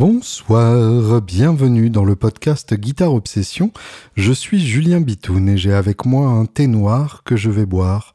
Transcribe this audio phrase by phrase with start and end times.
[0.00, 3.70] Bonsoir, bienvenue dans le podcast Guitare Obsession.
[4.16, 8.14] Je suis Julien Bitoun et j'ai avec moi un thé noir que je vais boire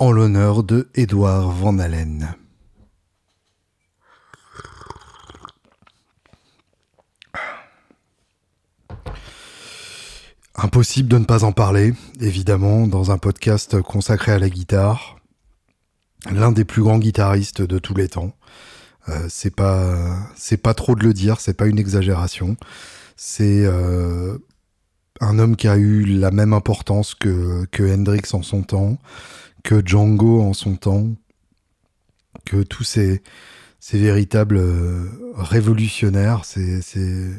[0.00, 2.34] en l'honneur de Édouard Van Allen.
[10.56, 15.20] Impossible de ne pas en parler, évidemment, dans un podcast consacré à la guitare.
[16.28, 18.32] L'un des plus grands guitaristes de tous les temps.
[19.10, 22.56] Euh, c'est pas c'est pas trop de le dire, c'est pas une exagération.
[23.16, 24.38] C'est euh,
[25.20, 28.98] un homme qui a eu la même importance que, Hendrix en son temps,
[29.64, 31.08] que Django en son temps,
[32.46, 33.22] que tous ces,
[33.80, 37.30] ces véritables euh, révolutionnaires, ces, ces,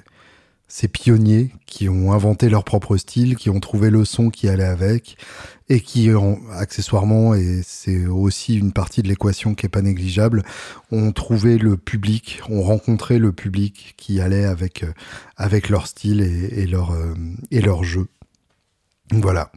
[0.72, 4.64] ces pionniers qui ont inventé leur propre style, qui ont trouvé le son qui allait
[4.64, 5.18] avec,
[5.68, 10.44] et qui ont accessoirement, et c'est aussi une partie de l'équation qui est pas négligeable,
[10.90, 14.94] ont trouvé le public, ont rencontré le public qui allait avec euh,
[15.36, 17.16] avec leur style et, leur euh,
[17.52, 18.08] et leur jeu.
[19.12, 19.52] Voilà.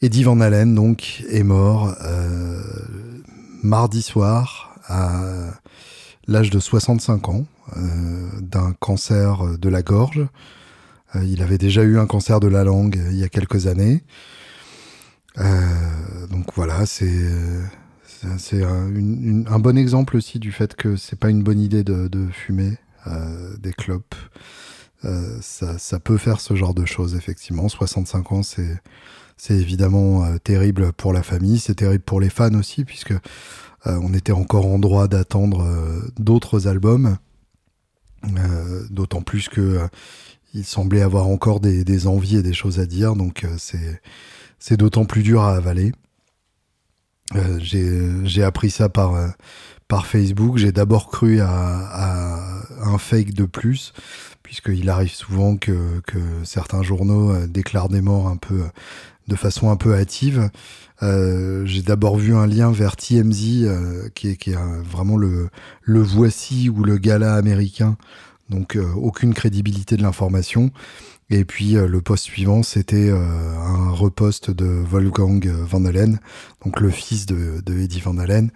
[0.00, 2.60] Eddie Van Halen donc est mort euh,
[3.62, 5.52] mardi soir à
[6.32, 10.26] l'âge de 65 ans euh, d'un cancer de la gorge.
[11.14, 14.02] Euh, il avait déjà eu un cancer de la langue il y a quelques années.
[15.38, 17.28] Euh, donc voilà, c'est
[18.38, 22.28] c'est un, bon exemple aussi du fait que c'est pas une bonne idée de, de
[22.28, 22.76] fumer
[23.58, 24.14] des clopes.
[25.40, 27.68] ça, ça, peut faire ce genre de choses effectivement.
[27.68, 28.80] 65 ans, c'est
[29.36, 33.14] c'est évidemment terrible pour la famille, c'est terrible pour les fans aussi puisque
[33.84, 35.64] on était encore en droit d'attendre
[36.18, 37.16] d'autres albums.
[38.38, 39.88] Euh, d'autant plus que euh,
[40.54, 44.00] il semblait avoir encore des, envies et des choses à dire, donc euh, c'est
[44.60, 45.92] c'est d'autant plus dur à avaler.
[47.58, 49.14] j'ai appris ça par
[49.88, 50.58] par Facebook.
[50.58, 53.92] J'ai d'abord cru à, à, un fake de plus,
[54.44, 58.62] puisqu'il arrive souvent que, que certains journaux déclarent des morts un peu
[59.26, 60.50] de façon un peu hâtive.
[61.02, 65.50] Euh, j'ai d'abord vu un lien vers TMZ, euh, qui est, vraiment le,
[65.86, 67.96] voici ou le gala américain,
[68.50, 70.70] donc euh, aucune crédibilité de l'information.
[71.30, 76.20] Et puis le poste suivant, c'était un repost de Wolfgang Van Halen,
[76.62, 78.50] donc le fils de, Eddie Van Halen.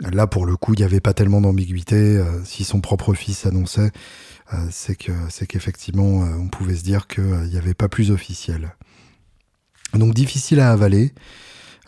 [0.00, 2.18] Là, pour le coup, il n'y avait pas tellement d'ambiguïté.
[2.44, 3.90] si son propre fils annonçait,
[4.70, 8.74] c'est qu'effectivement, on pouvait se dire qu'il n'y avait pas plus officiel.
[9.92, 11.12] Donc difficile à avaler.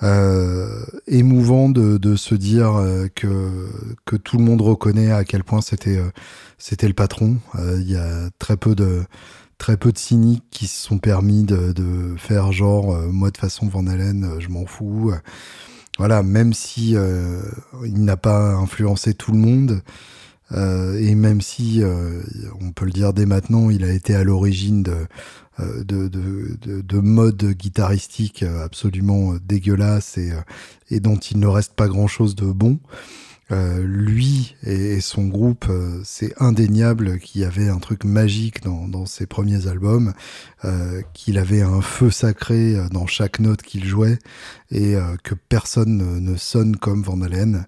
[0.04, 3.68] Euh, émouvant de, de, se dire euh, que,
[4.04, 6.10] que tout le monde reconnaît à quel point c'était euh,
[6.56, 7.38] c'était le patron.
[7.56, 9.02] Euh, il y a très peu de
[9.58, 13.66] très peu de cyniques qui se sont permis de, de faire genre moi de façon
[13.66, 15.12] Van Halen je m'en fous.
[15.98, 16.94] Voilà, même si
[17.84, 19.82] il n'a pas influencé tout le monde.
[20.54, 21.82] et même si,
[22.60, 25.06] on peut le dire dès maintenant, il a été à l'origine de, euh,
[25.58, 30.40] de, de, de, de, mode guitaristique absolument dégueulasse et, euh,
[30.90, 32.78] et dont il ne reste pas grand-chose de bon.
[33.50, 38.86] Euh, lui et, son groupe, euh, c'est indéniable qu'il y avait un truc magique dans,
[38.86, 40.12] dans ses premiers albums,
[40.66, 44.18] euh, qu'il avait un feu sacré dans chaque note qu'il jouait
[44.70, 47.64] et que personne ne, ne, sonne comme Van Halen.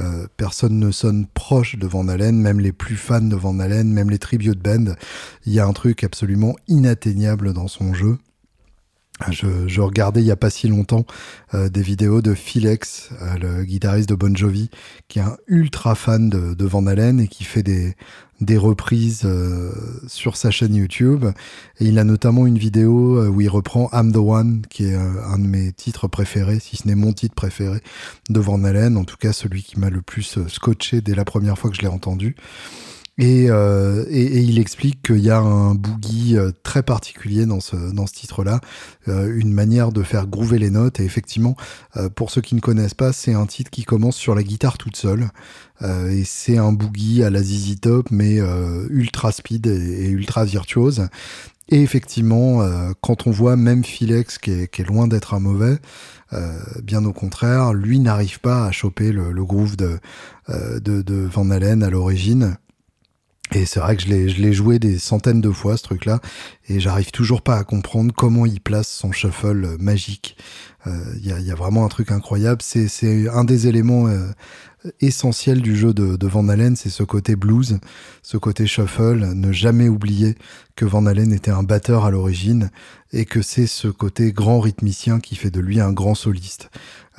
[0.00, 3.92] Euh, personne ne sonne proche de Van Halen, même les plus fans de Van Halen,
[3.92, 4.94] même les tribute band.
[5.46, 8.18] Il y a un truc absolument inatteignable dans son jeu.
[9.30, 11.06] Je, je, regardais il y a pas si longtemps
[11.54, 14.70] euh, des vidéos de Philex, euh, le guitariste de Bon Jovi,
[15.06, 17.94] qui est un ultra fan de, de Van Halen et qui fait des,
[18.40, 19.70] des reprises euh,
[20.08, 21.26] sur sa chaîne YouTube.
[21.78, 25.38] Et il a notamment une vidéo où il reprend I'm the One, qui est un
[25.38, 27.78] de mes titres préférés, si ce n'est mon titre préféré
[28.30, 31.56] de Van Halen, en tout cas celui qui m'a le plus scotché dès la première
[31.56, 32.34] fois que je l'ai entendu.
[33.20, 37.76] Euh, et, et, il explique qu'il y a un boogie euh, très particulier dans ce,
[37.92, 38.60] dans ce titre-là,
[39.08, 40.98] euh, une manière de faire groover les notes.
[40.98, 41.56] Et effectivement,
[42.16, 44.96] pour ceux qui ne connaissent pas, c'est un titre qui commence sur la guitare toute
[44.96, 45.28] seule.
[45.82, 48.38] et c'est un boogie à la ZZ Top, mais
[48.90, 51.08] ultra speed et, ultra virtuose.
[51.68, 52.62] Et effectivement,
[53.00, 55.78] quand on voit même Philex, qui est, qui est loin d'être un mauvais,
[56.82, 59.98] bien au contraire, lui n'arrive pas à choper le, le groove de,
[60.48, 62.56] de, de Van Halen à l'origine.
[63.52, 66.20] Et c'est vrai que je l'ai, joué des centaines de fois ce truc-là,
[66.68, 70.36] et j'arrive toujours pas à comprendre comment il place son shuffle magique.
[70.86, 72.60] Il euh, y, a, y, a, vraiment un truc incroyable.
[72.60, 74.28] C'est, un des éléments euh,
[75.00, 77.78] essentiel du jeu de, de Van Halen, c'est ce côté blues,
[78.22, 80.36] ce côté shuffle, ne jamais oublier
[80.76, 82.70] que Van Halen était un batteur à l'origine
[83.12, 86.70] et que c'est ce côté grand rythmicien qui fait de lui un grand soliste.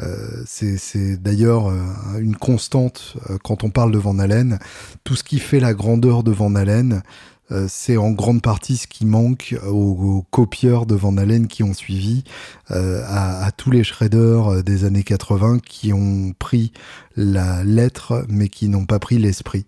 [0.02, 1.82] Euh, c'est d'ailleurs euh,
[2.20, 4.60] une constante quand on parle de Van Halen.
[5.04, 7.02] Tout ce qui fait la grandeur de Van Halen,
[7.52, 11.74] euh, c'est en grande partie ce qui manque aux, copieurs de Van Halen qui ont
[11.74, 12.24] suivi,
[12.72, 16.74] euh, à, tous les shredders euh, des années 80 qui ont pris
[17.16, 19.66] la lettre mais qui n'ont pas pris l'esprit.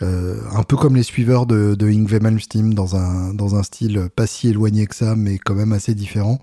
[0.00, 4.48] un peu comme les suiveurs de, de Malmsteen dans un, dans un style pas si
[4.48, 6.40] éloigné que ça mais quand même assez différent.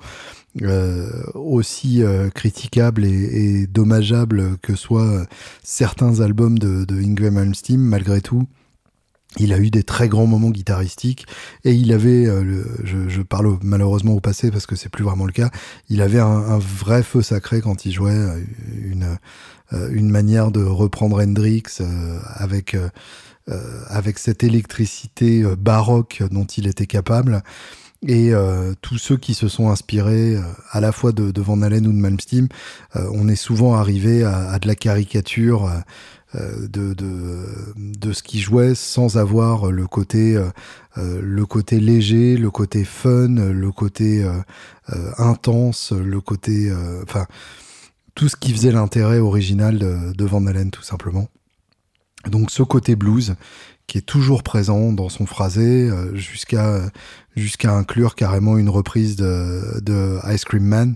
[1.36, 2.02] aussi
[2.34, 3.10] critiquable et,
[3.64, 5.28] et, dommageable que soient
[5.62, 8.48] certains albums de, de Malmsteen, malgré tout,
[9.40, 11.26] il a eu des très grands moments guitaristiques
[11.64, 15.32] et il avait, euh, je, parle malheureusement au passé parce que c'est plus vraiment le
[15.32, 15.50] cas,
[15.90, 18.40] il avait un, vrai feu sacré quand il jouait euh,
[18.84, 19.18] une,
[19.74, 21.64] euh, une manière de reprendre Hendrix
[22.36, 22.76] avec,
[23.88, 27.44] avec cette électricité baroque dont il était capable.
[28.06, 28.34] Et
[28.82, 30.38] tous ceux qui se sont inspirés
[30.72, 32.50] à la fois de, Van Halen ou de Malmsteen,
[32.96, 35.80] on est souvent arrivé à, à de la caricature euh,
[36.36, 37.46] de, de,
[37.78, 40.50] de, ce qui jouait sans avoir le côté, euh,
[40.98, 44.26] euh, le côté léger, le côté fun, le côté
[45.18, 46.74] intense, le côté.
[47.04, 47.26] Enfin,
[48.16, 51.28] tout ce qui faisait l'intérêt original de, de, Van Halen, tout simplement.
[52.28, 53.36] Donc, ce côté blues
[53.88, 56.80] qui est toujours présent dans son phrasé jusqu'à
[57.36, 60.96] jusqu'à inclure carrément une reprise de, de Ice Cream Man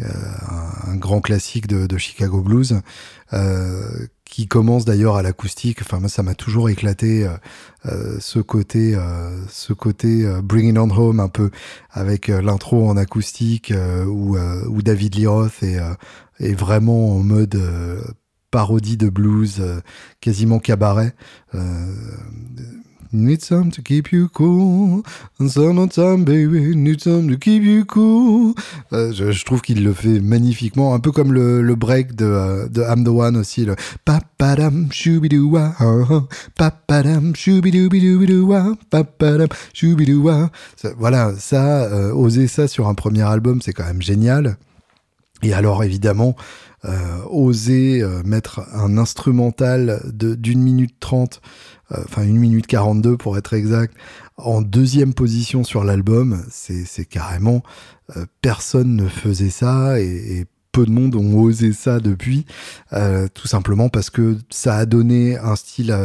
[0.00, 2.80] un, grand classique de, de Chicago Blues,
[3.32, 5.78] euh, qui commence d'ailleurs à l'acoustique.
[5.82, 7.36] Enfin, moi, ça m'a toujours éclaté euh,
[7.86, 11.50] euh ce côté, euh, ce côté euh, Bring It On Home un peu
[11.92, 13.72] avec l'intro en acoustique
[14.06, 17.60] où, où David Lee Roth est vraiment en mode
[18.50, 19.62] parodie de blues,
[20.20, 21.14] quasiment cabaret.
[23.14, 25.04] Need some to keep you cool.
[25.38, 26.74] time, baby.
[26.74, 28.54] Need some to keep you cool.
[28.92, 30.94] Euh, je, trouve qu'il le fait magnifiquement.
[30.94, 33.64] Un peu comme le, break de, euh, de I'm the One aussi.
[33.64, 34.88] Le papadam.
[36.56, 38.74] Papadam shoobidoubidoubidoua.
[38.90, 39.46] Papadam.
[40.98, 44.56] Voilà, ça, euh, oser ça sur un premier album, c'est quand même génial.
[45.44, 46.34] Et alors, évidemment,
[47.30, 51.40] oser euh, mettre un instrumental d'une minute trente
[51.92, 53.94] euh, enfin une minute 42 pour être exact,
[54.36, 57.62] en deuxième position sur l'album, c'est carrément
[58.16, 62.46] euh, personne ne faisait ça et, peu de monde ont osé ça depuis,
[62.94, 65.96] euh, tout simplement parce que ça a donné un style,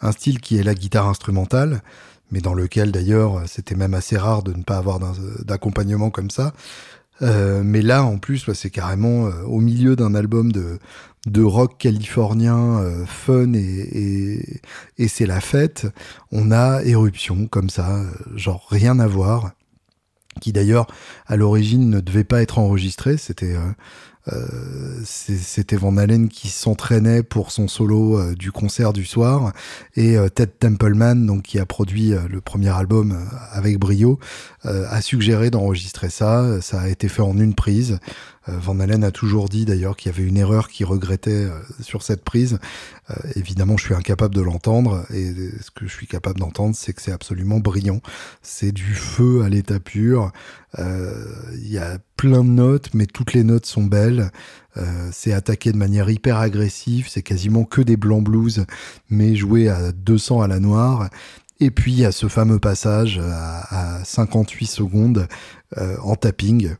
[0.00, 1.82] un style qui est la guitare instrumentale,
[2.30, 5.00] mais dans lequel d'ailleurs c'était même assez rare de ne pas avoir
[5.44, 6.52] d'accompagnement comme ça.
[7.20, 10.78] Mais là, en plus, c'est carrément au milieu d'un album de,
[11.28, 14.60] de rock californien euh, fun et,
[14.98, 15.86] et, c'est la fête,
[16.32, 18.02] on a Éruption comme ça,
[18.34, 19.52] genre rien à voir,
[20.40, 20.86] qui d'ailleurs
[21.26, 23.72] à l'origine ne devait pas être enregistré, c'était euh, euh,
[25.04, 29.52] c'était Van Halen qui s'entraînait pour son solo euh, du concert du soir
[29.96, 33.16] et euh, Ted Templeman, donc qui a produit le premier album
[33.52, 34.18] avec brio,
[34.64, 36.60] a suggéré d'enregistrer ça.
[36.60, 37.98] Ça a été fait en une prise.
[38.48, 41.46] Van Halen a toujours dit d'ailleurs qu'il y avait une erreur qu'il regrettait
[41.80, 42.58] sur cette prise.
[43.36, 47.02] évidemment, je suis incapable de l'entendre et ce que je suis capable d'entendre, c'est que
[47.02, 48.00] c'est absolument brillant.
[48.42, 50.32] C'est du feu à l'état pur.
[50.78, 54.30] Il y a plein de notes, mais toutes les notes sont belles.
[54.78, 58.64] Euh, c'est attaqué de manière hyper agressive, c'est quasiment que des blancs blues,
[59.10, 61.08] mais joué à 200 à la noire.
[61.60, 65.26] Et puis il y a ce fameux passage à, 58 secondes
[65.76, 66.74] euh, en tapping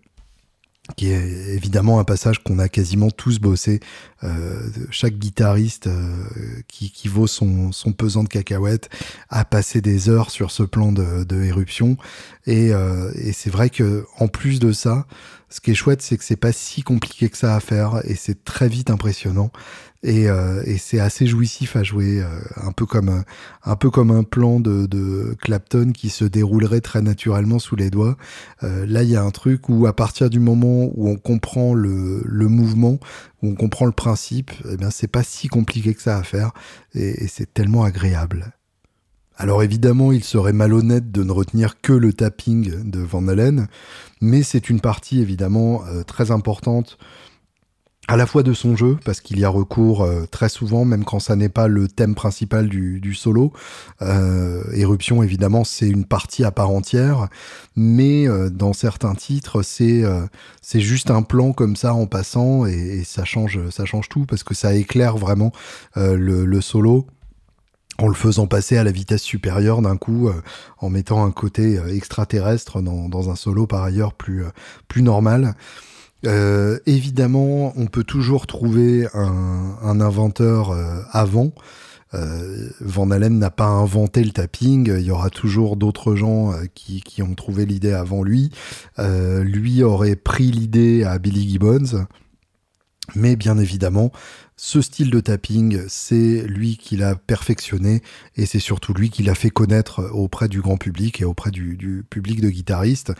[0.97, 3.81] qui est évidemment un passage qu'on a quasiment tous bossé.
[4.25, 6.25] Euh, chaque guitariste euh,
[6.67, 8.89] qui, qui, vaut son, son, pesant de cacahuètes
[9.29, 11.97] a passé des heures sur ce plan de, de éruption.
[12.47, 15.07] Et, euh, et c'est vrai que en plus de ça,
[15.51, 18.15] ce qui est chouette, c'est que c'est pas si compliqué que ça à faire et
[18.15, 19.51] c'est très vite impressionnant.
[20.05, 22.27] Et, euh, et c'est assez jouissif à jouer, euh,
[22.57, 23.25] un peu comme
[23.65, 27.91] un peu comme un plan de, de, Clapton qui se déroulerait très naturellement sous les
[27.91, 28.17] doigts.
[28.63, 31.75] Euh, là, il y a un truc où à partir du moment où on comprend
[31.75, 33.01] le, le mouvement,
[33.43, 36.53] où on comprend le principe, eh bien c'est pas si compliqué que ça à faire
[36.95, 38.53] et, et c'est tellement agréable.
[39.37, 43.67] Alors évidemment, il serait malhonnête de ne retenir que le tapping de Van Halen,
[44.21, 46.99] mais c'est une partie évidemment très importante
[48.09, 51.05] à la fois de son jeu, parce qu'il y a recours euh, très souvent, même
[51.05, 53.53] quand ça n'est pas le thème principal du, du solo.
[54.01, 57.29] Euh, Éruption, évidemment, c'est une partie à part entière,
[57.77, 60.27] mais euh, dans certains titres, c'est euh,
[60.63, 64.25] c'est juste un plan comme ça en passant, et, et, ça change ça change tout,
[64.25, 65.53] parce que ça éclaire vraiment
[65.95, 67.07] le, le, solo
[67.99, 70.31] en le faisant passer à la vitesse supérieure d'un coup,
[70.79, 74.45] en mettant un côté extraterrestre dans, dans, un solo par ailleurs plus,
[74.87, 75.55] plus normal.
[76.27, 81.53] Euh, évidemment, on peut toujours trouver un, inventeur euh, avant.
[82.15, 86.65] Euh, Van Allen n'a pas inventé le tapping, il y aura toujours d'autres gens euh,
[86.75, 88.51] qui, qui, ont trouvé l'idée avant lui.
[88.99, 92.07] Lui aurait pris l'idée à Billy Gibbons,
[93.15, 94.11] mais bien évidemment,
[94.61, 98.03] ce style de tapping, c'est lui qui l'a perfectionné
[98.35, 102.05] et c'est surtout lui qui l'a fait connaître auprès du grand public et auprès du,
[102.11, 103.13] public de guitaristes.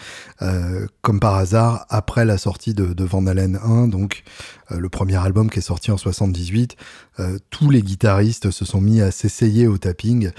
[0.43, 4.25] Euh, comme par hasard, après la sortie de, Van Halen 1, donc
[4.73, 6.77] euh, le premier album qui est sorti en 78,
[7.21, 10.33] euh, tous les guitaristes se sont mis à s'essayer au tapping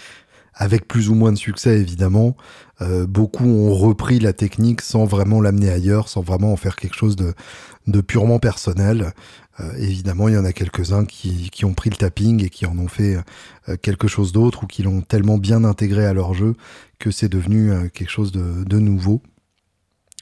[0.53, 2.36] avec plus ou moins de succès évidemment.
[2.82, 6.96] Euh, beaucoup ont repris la technique sans vraiment l'amener ailleurs, sans vraiment en faire quelque
[6.96, 9.13] chose de purement personnel.
[9.60, 12.66] Euh, évidemment, il y en a quelques-uns qui, qui, ont pris le tapping et qui
[12.66, 13.18] en ont fait
[13.68, 16.56] euh, quelque chose d'autre ou qui l'ont tellement bien intégré à leur jeu
[17.00, 19.22] que c'est devenu euh, quelque chose de, de, nouveau.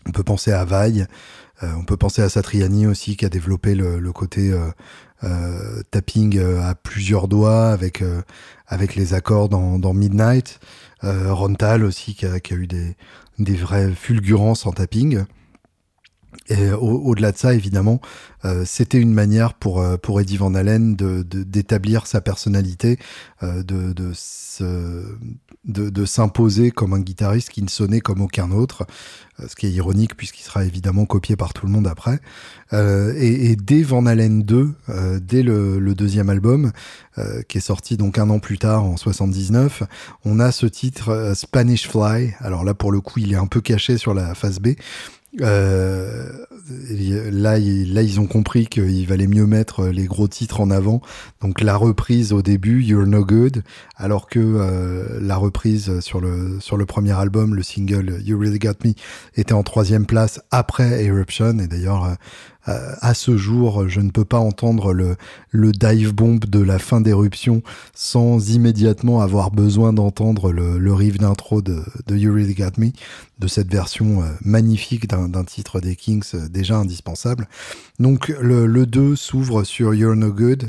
[0.05, 1.05] On peut penser à Vaille,
[1.63, 4.53] euh, on peut penser à Satriani aussi qui a développé le, le côté
[5.23, 8.03] euh, tapping à plusieurs doigts avec,
[8.67, 10.59] avec les accords dans, dans Midnight.
[11.01, 12.95] Rontal aussi qui a, qui a eu des,
[13.37, 15.25] des vraies fulgurances en tapping.
[16.49, 17.99] Et au-delà de ça, évidemment,
[18.45, 22.97] euh, c'était une manière pour euh, pour Eddie Van Halen de d'établir sa personnalité,
[23.43, 24.63] euh, de de, se,
[25.65, 28.85] de, de s'imposer comme un guitariste qui ne sonnait comme aucun autre,
[29.45, 32.19] ce qui est ironique puisqu'il sera évidemment copié par tout le monde après.
[32.71, 34.73] Et, et, dès Van Halen 2,
[35.21, 36.71] dès le, le, deuxième album
[37.47, 39.83] qui est sorti donc un an plus tard en 79,
[40.25, 42.33] on a ce titre Spanish Fly.
[42.39, 44.69] Alors là, pour le coup, il est un peu caché sur la face B.
[45.41, 46.29] Euh,
[47.31, 51.01] là, là, ils ont compris qu'il valait mieux mettre les gros titres en avant.
[51.41, 53.63] Donc la reprise au début, You're No Good,
[53.95, 58.59] alors que euh, la reprise sur le sur le premier album, le single You Really
[58.59, 58.93] Got Me,
[59.35, 61.59] était en troisième place après Eruption.
[61.59, 62.13] Et d'ailleurs, euh,
[62.69, 65.15] euh, à ce jour, je ne peux pas entendre le,
[65.51, 67.61] le dive bomb de la fin d'éruption
[67.93, 72.89] sans immédiatement avoir besoin d'entendre le, le riff d'intro de, You Really Got Me,
[73.39, 77.47] de cette version magnifique d'un titre des Kings déjà indispensable.
[77.99, 80.65] Donc le, le 2 s'ouvre sur You're No Good.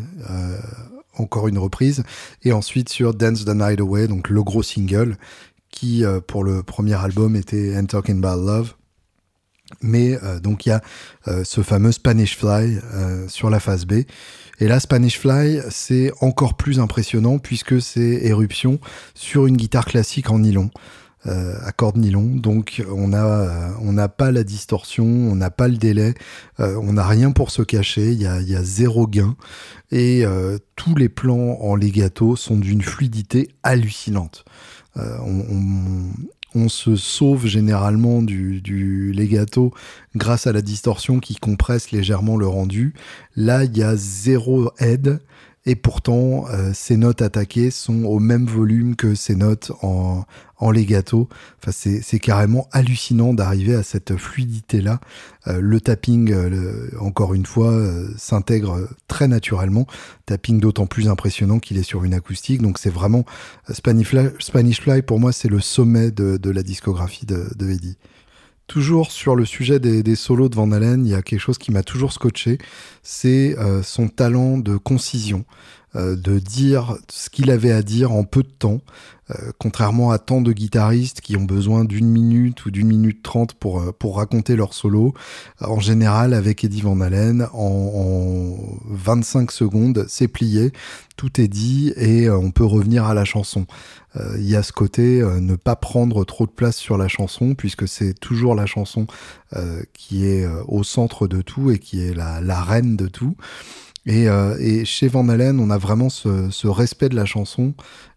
[1.16, 2.04] Encore une reprise,
[2.42, 5.16] et ensuite sur Dance the Night Away, donc le gros single,
[5.70, 8.74] qui pour le premier album était And Talking About Love,
[9.82, 10.82] mais euh, donc il y a
[11.28, 14.02] euh, ce fameux Spanish Fly euh, sur la phase B.
[14.60, 18.80] Et là, Spanish Fly, c'est encore plus impressionnant puisque c'est éruption
[19.14, 20.70] sur une guitare classique en nylon.
[21.24, 25.76] À corde nylon, donc on a on n'a pas la distorsion, on n'a pas le
[25.76, 26.14] délai,
[26.58, 29.36] on n'a rien pour se cacher, il y a, y a zéro gain
[29.90, 30.24] et
[30.76, 34.44] tous les plans en legato sont d'une fluidité hallucinante.
[36.54, 39.72] on se sauve généralement du, du legato
[40.16, 42.94] grâce à la distorsion qui compresse légèrement le rendu.
[43.36, 45.20] Là, il y a zéro aide
[45.68, 50.24] et pourtant euh, ces notes attaquées sont au même volume que ces notes en,
[50.56, 51.28] en legato.
[51.62, 54.98] Enfin, c'est carrément hallucinant d'arriver à cette fluidité-là.
[55.46, 59.86] Euh, le tapping, euh, encore une fois, euh, s'intègre très naturellement.
[60.24, 62.62] Tapping d'autant plus impressionnant qu'il est sur une acoustique.
[62.62, 63.24] Donc c'est vraiment
[63.70, 67.70] Spanish Fly, Spanish Fly, pour moi, c'est le sommet de, de, la discographie de, de
[67.70, 67.98] Eddie.
[68.68, 71.72] Toujours sur le sujet des, solos de Van Halen, il y a quelque chose qui
[71.72, 72.58] m'a toujours scotché,
[73.02, 75.46] c'est euh, son talent de concision,
[75.94, 78.80] de dire ce qu'il avait à dire en peu de temps,
[79.30, 83.52] euh, contrairement à tant de guitaristes qui ont besoin d'une minute ou d'une minute trente
[83.52, 85.12] pour, euh, pour raconter leur solo.
[85.60, 90.72] En général, avec Eddie Van Halen, en, en 25 secondes, c'est plié,
[91.16, 93.66] tout est dit et on peut revenir à la chanson.
[94.36, 97.86] Il y a ce côté ne pas prendre trop de place sur la chanson puisque
[97.86, 99.06] c'est toujours la chanson
[99.92, 103.36] qui est au centre de tout et qui est la, la reine de tout.
[104.08, 107.74] Et, euh, et, chez Van Halen, on a vraiment ce, respect de la chanson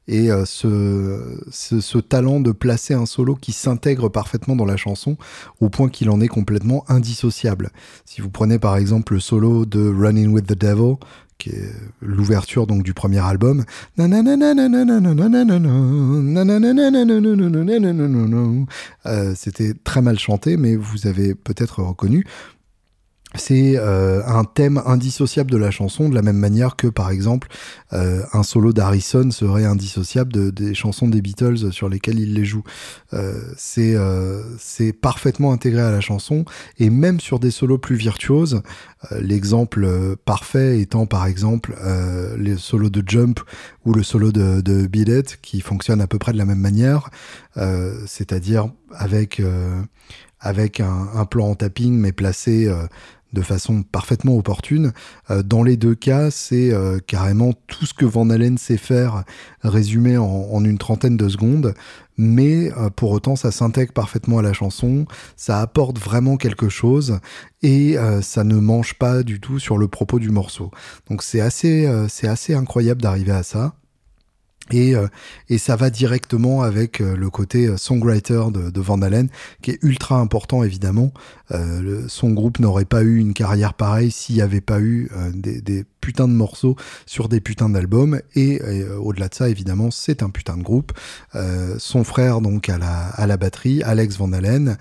[0.07, 5.17] et euh, ce, talent de placer un solo qui s'intègre parfaitement dans la chanson
[5.59, 7.71] au point qu'il en est complètement indissociable.
[8.05, 10.95] Si vous prenez par exemple le solo de Running with the Devil,
[11.37, 13.65] qui est l'ouverture donc du premier album,
[19.05, 22.25] euh, c'était très mal chanté, mais vous avez peut-être reconnu
[23.35, 27.47] c'est euh, un thème indissociable de la chanson, de la même manière que, par exemple,
[27.93, 32.43] euh, un solo d'Harrison serait indissociable de, des chansons des Beatles sur lesquelles il les
[32.43, 32.63] joue.
[33.13, 33.95] Euh, c'est
[34.57, 36.45] c'est parfaitement intégré à la chanson,
[36.77, 38.61] et même sur des solos plus virtuoses,
[39.19, 41.75] l'exemple parfait étant, par exemple,
[42.37, 43.39] les solos de Jump
[43.85, 47.09] ou le solo de, de Beat qui fonctionnent à peu près de la même manière,
[48.05, 49.41] c'est-à-dire avec
[50.39, 52.67] avec un, un, plan en tapping mais placé
[53.33, 54.91] de façon parfaitement opportune.
[55.29, 59.23] Euh, dans les deux cas, c'est euh, carrément tout ce que Van Halen sait faire
[59.63, 61.73] résumé en, une trentaine de secondes,
[62.17, 67.19] mais euh, pour autant ça s'intègre parfaitement à la chanson, ça apporte vraiment quelque chose
[67.63, 70.71] et ça ne mange pas du tout sur le propos du morceau.
[71.09, 73.75] Donc c'est assez, c'est assez incroyable d'arriver à ça.
[74.69, 75.07] Et, euh,
[75.49, 79.27] et, ça va directement avec euh, le côté euh, songwriter de, Van Halen,
[79.61, 81.11] qui est ultra important évidemment.
[82.07, 86.27] son groupe n'aurait pas eu une carrière pareille s'il n'y avait pas eu des, putains
[86.27, 86.75] de morceaux
[87.05, 88.21] sur des putains d'albums.
[88.35, 88.61] Et,
[88.99, 90.93] au-delà de ça, évidemment, c'est un putain de groupe.
[91.77, 94.77] son frère donc à la, à la batterie, Alex Van Halen,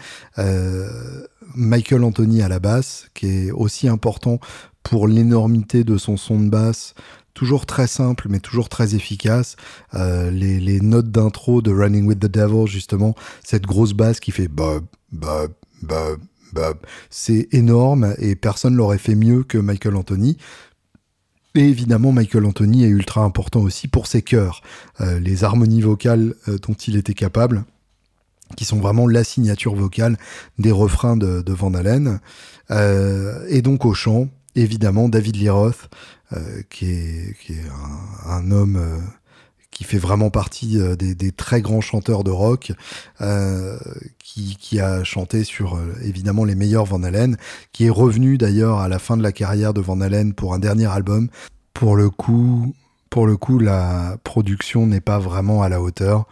[1.55, 4.39] Michael Anthony à la basse, qui est aussi important
[4.83, 6.95] pour l'énormité de son son de basse,
[7.41, 9.57] toujours très simple, mais toujours très efficace.
[9.95, 14.47] Euh, les, notes d'intro de Running with the Devil, justement, cette grosse basse qui fait
[14.47, 16.21] bob, bob, bob,
[16.53, 16.77] bob,
[17.09, 20.37] c'est énorme et personne l'aurait fait mieux que Michael Anthony.
[21.55, 24.61] Et évidemment, Michael Anthony est ultra important aussi pour ses chœurs,
[25.01, 27.65] euh, les harmonies vocales euh, dont il était capable
[28.55, 30.19] qui sont vraiment la signature vocale
[30.59, 32.19] des refrains de, Van Halen.
[33.49, 35.89] Et donc au chant, évidemment, David Lee Roth,
[36.33, 37.35] euh, qui est,
[38.27, 38.99] un, homme euh,
[39.71, 42.73] qui fait vraiment partie euh, des, très grands chanteurs de rock,
[44.19, 47.37] qui, a chanté sur évidemment les meilleurs Van Halen,
[47.73, 50.59] qui est revenu d'ailleurs à la fin de la carrière de Van Halen pour un
[50.59, 51.29] dernier album.
[51.75, 52.73] Pour le coup,
[53.59, 56.27] la production n'est pas vraiment à la hauteur.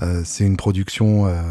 [0.00, 1.42] Euh, c'est une production euh,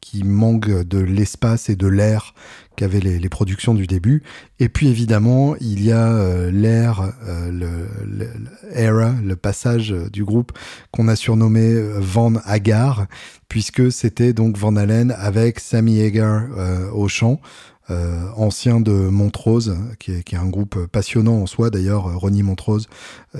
[0.00, 2.34] qui manque de l'espace et de l'air
[2.76, 4.22] qu'avaient les, les, productions du début.
[4.58, 8.28] Et puis évidemment, il y a euh, l'air, le, le,
[8.74, 10.52] era, le passage du groupe
[10.90, 13.06] qu'on a surnommé Van Hagar,
[13.48, 16.44] puisque c'était donc Van Halen avec Sammy Hagar
[16.92, 17.40] au chant.
[17.88, 21.70] Euh, ancien de Montrose, qui est, qui est, un groupe passionnant en soi.
[21.70, 22.88] D'ailleurs, Ronnie Montrose,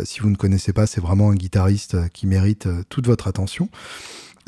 [0.04, 3.68] si vous ne connaissez pas, c'est vraiment un guitariste qui mérite toute votre attention.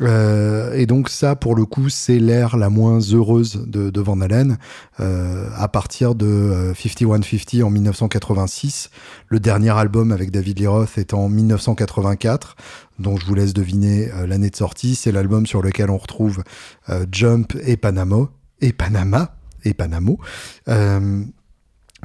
[0.01, 4.57] Euh, et donc ça, pour le coup, c'est l'ère la moins heureuse de, Van Halen.
[4.99, 8.89] Euh, à partir de 5150 euh, en 1986,
[9.27, 12.55] le dernier album avec David Lee Roth est en 1984,
[12.99, 14.95] dont je vous laisse deviner l'année de sortie.
[14.95, 16.43] C'est l'album sur lequel on retrouve
[17.11, 18.29] Jump et Panama
[18.61, 20.19] et Panama et Panamo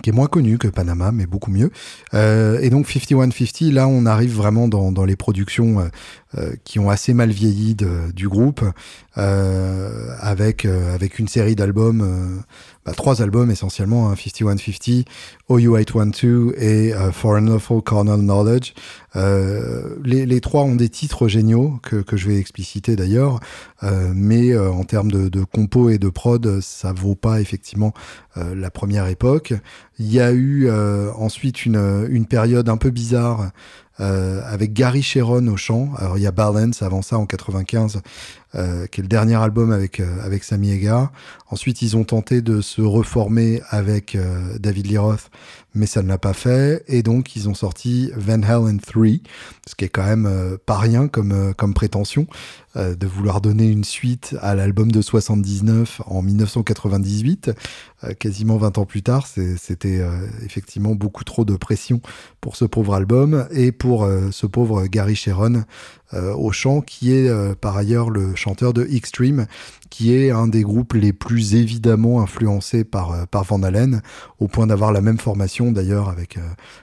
[0.02, 1.70] qui est moins connu que Panama, mais beaucoup mieux.
[2.12, 5.88] Et donc 5150, là on arrive vraiment dans, les productions
[6.64, 8.62] qui ont assez mal vieilli de, du groupe,
[9.16, 12.42] euh, avec, euh, avec une série d'albums,
[12.85, 15.07] bah, trois albums essentiellement, hein, 5150,
[15.49, 18.75] OU812 et For an Awful Knowledge.
[19.14, 23.40] les, les trois ont des titres géniaux que, que je vais expliciter d'ailleurs,
[23.83, 27.92] mais en termes de, de compo et de prod, ça vaut pas effectivement
[28.37, 29.55] la première époque.
[29.99, 30.68] Il y a eu
[31.16, 33.49] ensuite une, une période un peu bizarre euh,
[33.98, 35.90] avec Gary Sharon au chant.
[35.98, 38.00] Alors il y a Balance avant ça en 95,
[38.54, 41.12] euh, qui est le dernier album avec euh, avec Sammy Hagar.
[41.50, 45.30] Ensuite ils ont tenté de se reformer avec euh, David Lee Roth,
[45.74, 46.84] mais ça ne l'a pas fait.
[46.88, 49.06] Et donc ils ont sorti Van Halen 3,
[49.66, 52.26] ce qui est quand même pas rien comme comme prétention
[52.76, 57.52] de vouloir donner une suite à l'album de 79 en 1998.
[58.18, 60.04] quasiment 20 ans plus tard, c'était
[60.44, 62.00] effectivement beaucoup trop de pression
[62.40, 65.62] pour ce pauvre album et pour euh, ce pauvre Gary Sharon euh,
[66.12, 69.46] au chant, qui est euh, par ailleurs le chanteur de Extreme,
[69.90, 74.02] qui est un des groupes les plus évidemment influencés par, par Van Halen,
[74.38, 76.38] au point d'avoir la même formation d'ailleurs avec,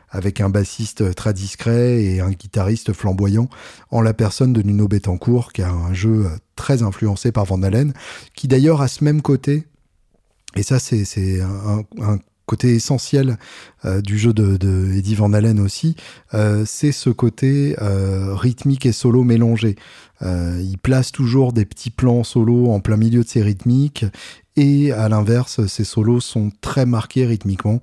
[0.09, 3.49] avec un bassiste très discret et un guitariste flamboyant,
[3.89, 7.93] en la personne de Nuno Betancourt, qui a un jeu très influencé par Van Halen,
[8.33, 9.67] qui d'ailleurs a ce même côté.
[10.55, 13.37] Et ça, c'est un, côté essentiel
[13.85, 15.95] euh, du jeu de, Eddie Van Halen aussi,
[16.33, 19.75] euh, c'est ce côté euh, rythmique et solo mélangé.
[20.21, 24.05] il place toujours des petits plans solo en plein milieu de ses rythmiques
[24.55, 27.81] et à l'inverse, ces solos sont très marqués rythmiquement.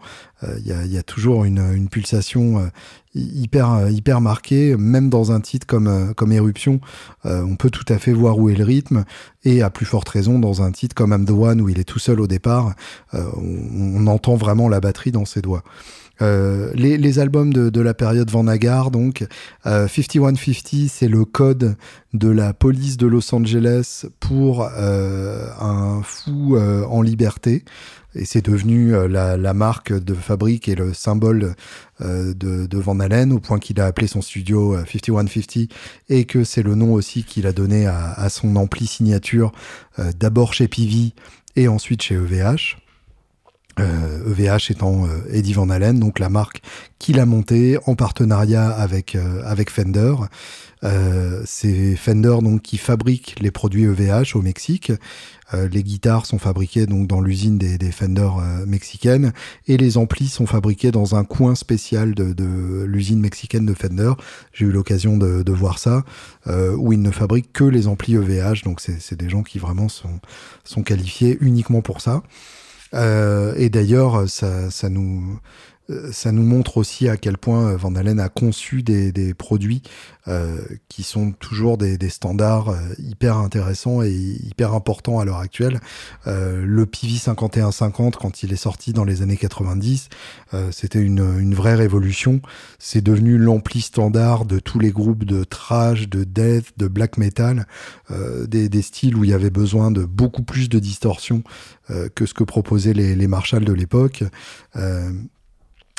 [0.58, 2.70] il y a, y, a, toujours une, pulsation
[3.14, 6.80] hyper hyper marquée, même dans un titre comme comme Éruption,
[7.24, 9.04] on peut tout à fait voir où est le rythme
[9.44, 11.84] et à plus forte raison dans un titre comme I'm the One où il est
[11.84, 12.74] tout seul au départ,
[13.12, 15.64] on entend vraiment la batterie dans ses doigts.
[16.20, 19.26] Euh, les, albums de, la période Van Agar, donc
[19.66, 21.76] euh, 5150, c'est le code
[22.14, 27.64] de la police de Los Angeles pour euh, un fou euh, en liberté.
[28.14, 31.54] Et c'est devenu euh, la, marque de fabrique et le symbole
[32.00, 35.70] de, Van Halen, au point qu'il a appelé son studio 5150
[36.08, 39.52] et que c'est le nom aussi qu'il a donné à, à son ampli signature,
[40.16, 41.12] d'abord chez Pivi
[41.56, 42.76] et ensuite chez EVH.
[43.78, 46.62] EVH euh, e étant euh, Eddie Van Halen, donc la marque
[46.98, 50.14] qu'il a montée en partenariat avec euh, avec Fender.
[51.44, 54.92] c'est Fender donc qui fabrique les produits EVH au Mexique.
[55.52, 58.30] les guitares sont fabriquées donc dans l'usine des, des Fender
[58.66, 59.32] mexicaines
[59.66, 64.12] et les amplis sont fabriqués dans un coin spécial de, de l'usine mexicaine de Fender.
[64.52, 66.04] J'ai eu l'occasion de, de, voir ça
[66.46, 68.62] où ils ne fabriquent que les amplis EVH.
[68.62, 70.20] Donc c'est des gens qui vraiment sont
[70.62, 72.22] sont qualifiés uniquement pour ça.
[72.94, 75.38] Euh, et d'ailleurs, ça, ça nous
[76.12, 79.82] ça nous montre aussi à quel point euh, Van Halen a conçu des, des produits
[80.28, 80.58] euh,
[80.90, 85.80] qui sont toujours des, des, standards hyper intéressants et hyper importants à l'heure actuelle.
[86.26, 90.08] Euh, le PV 5150, quand il est sorti dans les années 90,
[90.52, 92.42] euh, c'était une, une, vraie révolution.
[92.78, 97.66] C'est devenu l'ampli standard de tous les groupes de trash, de death, de black metal,
[98.46, 101.42] des, des, styles où il y avait besoin de beaucoup plus de distorsion
[102.14, 104.24] que ce que proposaient les, les Marshall de l'époque.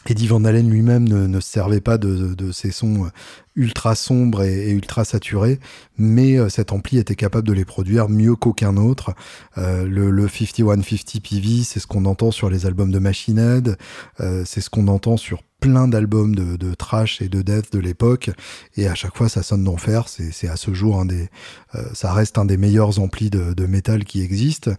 [0.08, 3.10] Eddie Van Halen lui-même ne, se servait pas de, de, de, ces sons euh,
[3.56, 5.60] ultra sombres et, ultra saturés,
[5.98, 9.14] mais euh, cet ampli était capable de les produire mieux qu'aucun autre.
[9.58, 13.78] Euh, le, le 5150 PV, c'est ce qu'on entend sur les albums de Machine Head,
[14.20, 18.30] euh, c'est ce qu'on entend sur plein d'albums de, trash et de death de l'époque
[18.78, 20.08] et à chaque fois ça sonne d'enfer.
[20.08, 21.28] C'est à ce jour un des
[21.92, 24.72] ça reste un des meilleurs amplis de, métal qui existent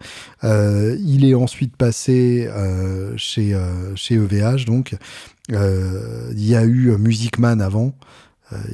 [0.43, 2.49] euh, il est ensuite passé
[3.19, 3.61] chez
[3.95, 4.97] chez EVH donc.
[5.51, 7.95] Il y a eu Music Man avant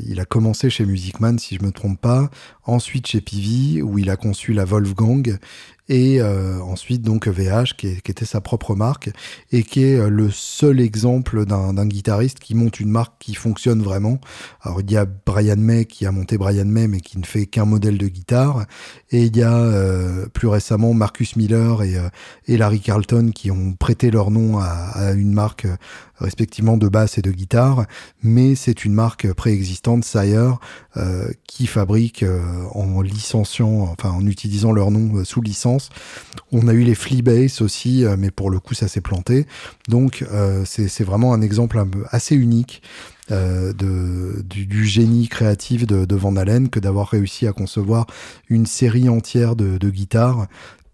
[0.06, 2.30] il a commencé chez Music Man, si je me trompe pas,
[2.64, 5.38] ensuite chez Pivi, où il a conçu la Wolfgang,
[5.88, 9.10] et euh, ensuite donc VH qui, qui, était sa propre marque
[9.52, 13.82] et qui est euh, le seul exemple d'un guitariste qui monte une marque qui fonctionne
[13.82, 14.20] vraiment.
[14.62, 17.46] Alors il y a Brian May qui a monté Brian May mais qui ne fait
[17.46, 18.66] qu'un modèle de guitare
[19.10, 22.08] et il y a euh, plus récemment Marcus Miller et, euh,
[22.46, 25.76] et, Larry Carlton qui ont prêté leur nom à, à une marque euh,
[26.18, 27.84] respectivement de basse et de guitare,
[28.22, 30.58] mais c'est une marque préexistante, Sire,
[30.96, 32.24] euh, qui fabrique
[32.72, 35.75] en licenciant, enfin en utilisant leur nom sous licence.
[36.52, 39.46] On a eu les Fleabase aussi, mais pour le coup ça s'est planté.
[39.88, 40.24] Donc
[40.64, 42.82] c'est vraiment un exemple assez unique
[43.32, 48.06] euh, du, génie créatif de, Van Halen que d'avoir réussi à concevoir
[48.48, 50.46] une série entière de guitares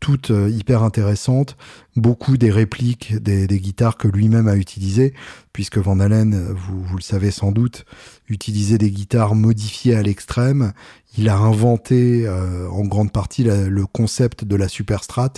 [0.03, 1.57] toutes euh, hyper intéressantes,
[1.95, 5.15] beaucoup des répliques des, guitares que lui-même a utilisées,
[5.53, 7.85] puisque Van Halen, vous, le savez sans doute,
[8.29, 10.73] utilisait des guitares modifiées à l'extrême.
[11.17, 15.35] Il a inventé euh, en grande partie le concept de la superstrat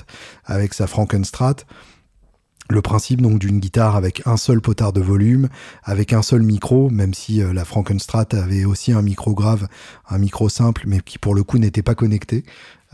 [0.46, 1.56] avec sa Frankenstrat
[2.70, 5.48] le principe donc d'une guitare avec un seul potard de volume,
[5.82, 9.68] avec un seul micro, même si euh, la Frankenstrat avait aussi un micro grave,
[10.08, 12.44] un micro simple, mais qui pour le coup n'était pas connecté.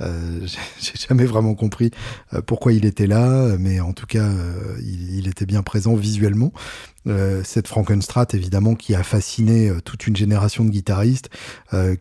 [0.01, 0.47] Euh,
[0.81, 1.91] J'ai jamais vraiment compris
[2.35, 5.95] euh, pourquoi il était là, mais en tout cas, euh, il, il, était bien présent
[5.95, 6.53] visuellement.
[7.07, 11.31] Euh, cette Frankenstrat, évidemment, qui a fasciné euh, toute une génération de guitaristes,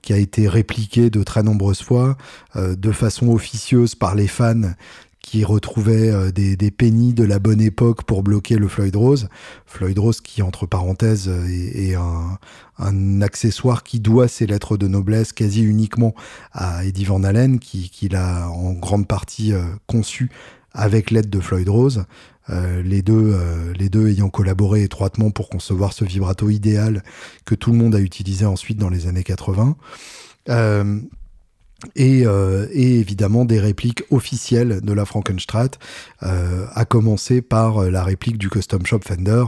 [0.01, 2.17] qui a été répliquée de très nombreuses fois,
[2.55, 4.73] de façon officieuse par les fans
[5.21, 9.29] qui retrouvait euh, des, des pennies de la bonne époque pour bloquer le Floyd Rose.
[9.65, 12.37] Floyd Rose qui, entre parenthèses, euh, est, est un,
[12.77, 16.15] un, accessoire qui doit ses lettres de noblesse quasi uniquement
[16.51, 20.29] à Eddie Van Halen, qui, qui l'a en grande partie euh, conçu
[20.71, 22.05] avec l'aide de Floyd Rose.
[22.83, 23.37] Les, deux,
[23.77, 27.03] les deux ayant collaboré étroitement pour concevoir ce vibrato idéal
[27.45, 29.75] que tout le monde a utilisé ensuite dans les années 80.
[30.49, 30.99] Euh,
[31.95, 35.69] et, euh, et, évidemment des répliques officielles de la Frankenstrat,
[36.23, 39.45] euh, à commencer par euh, la réplique du Custom Shop Fender,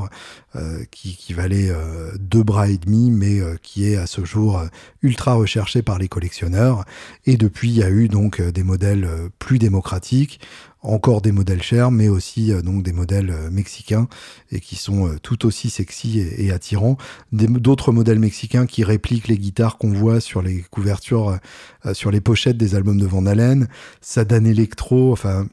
[0.91, 4.61] qui, qui, valait euh, deux bras et demi, mais euh, qui est à ce jour
[5.01, 6.85] ultra recherché par les collectionneurs.
[7.25, 9.07] Et depuis, il y a eu donc des modèles
[9.39, 10.39] plus démocratiques,
[10.83, 14.07] encore des modèles chers, mais aussi euh, donc des modèles euh, mexicains
[14.51, 16.97] et qui sont euh, tout aussi sexy et, et attirants.
[17.31, 21.37] D'autres modèles mexicains qui répliquent les guitares qu'on voit sur les couvertures,
[21.93, 23.67] sur les pochettes des albums de Van Halen,
[24.01, 25.47] Sadan Electro, enfin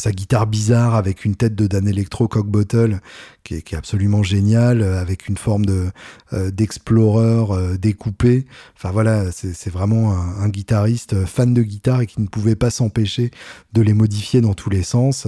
[0.00, 3.00] sa guitare bizarre avec une tête de Dan Electro Cock Bottle
[3.42, 5.86] qui est, absolument génial euh, avec une forme de
[6.32, 8.46] euh, d'explorer euh, découpé.
[8.76, 13.30] Enfin voilà, c'est vraiment un, guitariste fan de guitare et qui ne pouvait pas s'empêcher
[13.72, 15.26] de les modifier dans tous les sens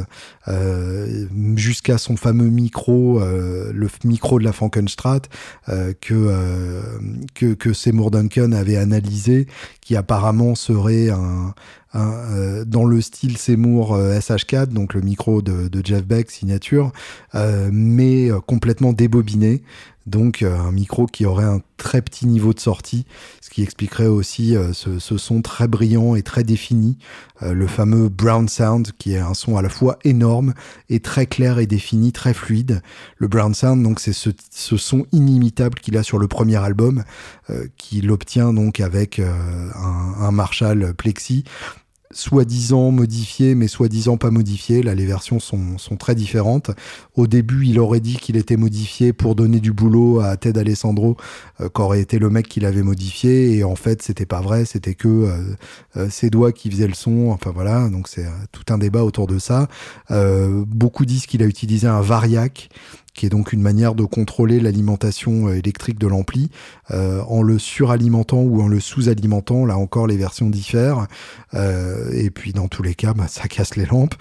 [1.57, 5.23] jusqu'à son fameux micro, le micro de la Frankenstrat
[6.01, 6.83] que,
[7.35, 9.47] que que Seymour Duncan avait analysé,
[9.81, 11.55] qui apparemment serait un
[11.97, 16.93] euh, dans le style Seymour euh, SH4, donc le micro de, Jeff Beck signature,
[17.35, 19.63] euh, mais complètement débobiné.
[20.07, 23.07] Donc un micro qui aurait un très petit niveau de sortie,
[23.41, 26.99] ce qui expliquerait aussi ce, son très brillant et très défini,
[27.43, 30.55] le fameux Brown Sound, qui est un son à la fois énorme
[30.89, 32.83] et très clair et défini, très fluide.
[33.19, 37.05] Le Brown Sound, donc c'est ce, son inimitable qu'il a sur le premier album,
[37.77, 41.45] qu'il obtient donc avec un, un Marshall Plexi
[42.13, 44.83] soi-disant modifié, mais soi-disant pas modifié.
[44.83, 46.71] Là, les versions sont, sont, très différentes.
[47.15, 51.17] Au début, il aurait dit qu'il était modifié pour donner du boulot à Ted Alessandro,
[51.61, 53.57] euh, qu'aurait été le mec qui l'avait modifié.
[53.57, 54.65] Et en fait, c'était pas vrai.
[54.65, 55.37] C'était que euh,
[55.97, 57.31] euh, ses doigts qui faisaient le son.
[57.31, 57.89] Enfin voilà.
[57.89, 59.69] Donc c'est tout un débat autour de ça.
[60.11, 62.71] beaucoup disent qu'il a utilisé un variac
[63.15, 66.51] qui est donc une manière de contrôler l'alimentation euh, électrique de l'ampli
[66.91, 69.67] euh, en le suralimentant ou en le sous-alimentant.
[69.67, 71.07] Là encore, les versions diffèrent.
[71.55, 74.15] Euh, et puis dans tous les cas, bah, ça casse les lampes.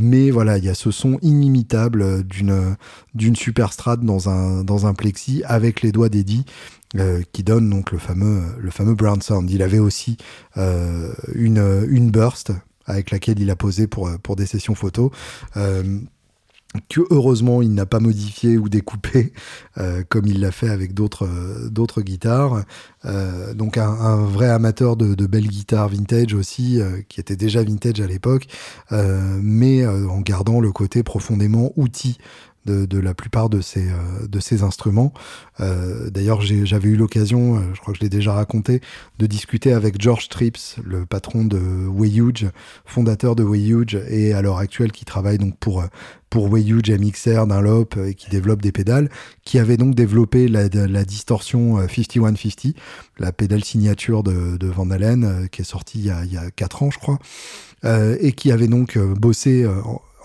[0.00, 2.76] mais voilà, il y a ce son inimitable d'une
[3.14, 6.44] d'une superstrate dans un dans plexi avec les doigts d'Eddie.
[7.32, 9.50] qui donne donc le fameux le fameux brown sound.
[9.50, 10.16] Il avait aussi
[10.56, 12.52] une burst
[12.86, 15.10] avec laquelle il a posé pour pour des sessions photos
[16.88, 19.32] que heureusement il n'a pas modifié ou découpé
[19.78, 22.64] euh, comme il l'a fait avec d'autres euh, d'autres guitares.
[23.06, 28.06] Euh, donc un, vrai amateur de, belles guitares vintage aussi, qui était déjà vintage à
[28.06, 28.46] l'époque,
[28.90, 32.18] mais en gardant le côté profondément outil
[32.66, 35.12] de, la plupart de ces, euh, de ces instruments.
[35.60, 38.80] Euh, d'ailleurs, j'avais eu l'occasion, euh, je crois que je l'ai déjà raconté,
[39.18, 42.48] de discuter avec George Trips, le patron de Wayhuge,
[42.84, 45.84] fondateur de Wayhuge, et à l'heure actuelle qui travaille donc pour
[46.28, 49.08] pour Wayhuge MXR Dunlop et qui développe des pédales,
[49.44, 52.74] qui avait donc développé la, la distorsion 5150,
[53.18, 56.50] la pédale signature de, Van Halen, qui est sortie il y a, il y a
[56.50, 57.18] 4 ans, je crois,
[58.20, 59.66] et qui avait donc bossé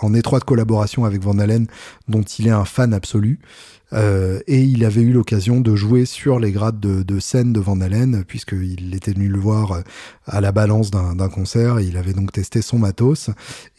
[0.02, 1.68] en étroite collaboration avec Van Halen,
[2.08, 3.40] dont il est un fan absolu.
[3.94, 7.80] Euh, et il avait eu l'occasion de jouer sur les grades de, scène de Van
[7.82, 9.82] Halen, puisqu'il était venu le voir euh,
[10.26, 13.30] à la balance d'un concert, et il avait donc testé son matos.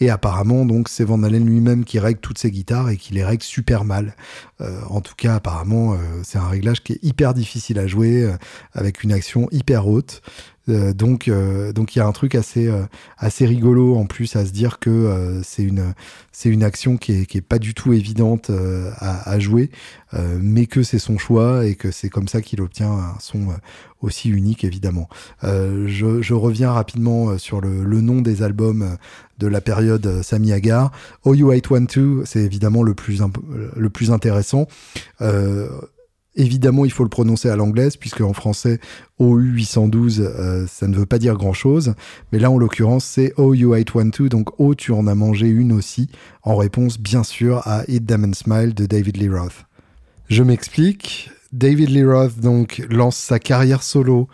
[0.00, 3.24] Et apparemment, donc, c'est Van Halen lui-même qui règle toutes ses guitares et qui les
[3.24, 4.14] règle super mal.
[4.60, 8.30] Euh, en tout cas, apparemment, c'est un réglage qui est hyper difficile à jouer,
[8.72, 10.22] avec une action hyper haute.
[10.68, 12.84] Euh, donc, euh, donc il y a un truc assez, euh,
[13.18, 15.94] assez rigolo en plus à se dire que c'est une,
[16.30, 18.50] c'est une action qui est, qui est pas du tout évidente
[18.98, 19.70] à, jouer,
[20.40, 23.48] mais que c'est son choix et que c'est comme ça qu'il obtient un son
[24.00, 25.08] aussi unique évidemment.
[25.42, 28.96] Je, reviens rapidement sur le, le, nom des albums
[29.38, 30.92] de la période Sami Agar.
[31.24, 33.20] Oh You 812, c'est évidemment le plus,
[33.76, 34.66] le plus intéressant.
[36.34, 38.80] Évidemment, il faut le prononcer à l'anglaise, puisque en français,
[39.20, 41.94] OU812, euh, ça ne veut pas dire grand-chose.
[42.32, 46.08] Mais là, en l'occurrence, c'est OU812, donc O, tu en as mangé une aussi,
[46.42, 49.66] en réponse, bien sûr, à Them and Smile de David Lee Roth.
[50.28, 51.30] Je m'explique.
[51.52, 54.28] David Lee Roth, donc, lance sa carrière solo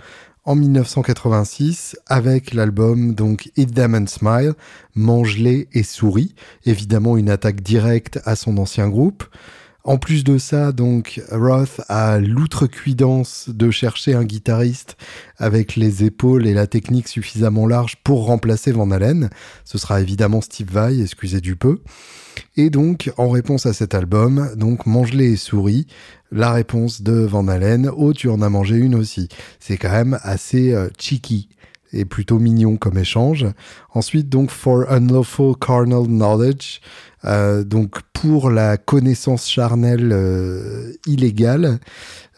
[0.49, 4.55] en 1986 avec l'album donc Eat Them and Smile,
[4.95, 6.35] Mange-les et souris,
[6.65, 9.25] évidemment une attaque directe à son ancien groupe.
[9.89, 14.99] En plus de ça, donc, Roth a l'outrecuidance de chercher un guitariste
[15.39, 19.31] avec les épaules et la technique suffisamment large pour remplacer Van Halen.
[19.65, 21.81] Ce sera évidemment Steve Vai, excusez du peu.
[22.59, 25.87] Et donc, en réponse à cet album, donc, mange-les et souris,
[26.31, 29.31] la réponse de Van Halen, oh, tu en as mangé une aussi.
[29.59, 31.49] C'est quand même assez euh, cheeky
[31.93, 33.47] et plutôt mignon comme échange.
[33.95, 36.81] Ensuite, donc, For Unlawful Carnal Knowledge,
[37.25, 41.79] euh, donc pour la connaissance charnelle euh, illégale,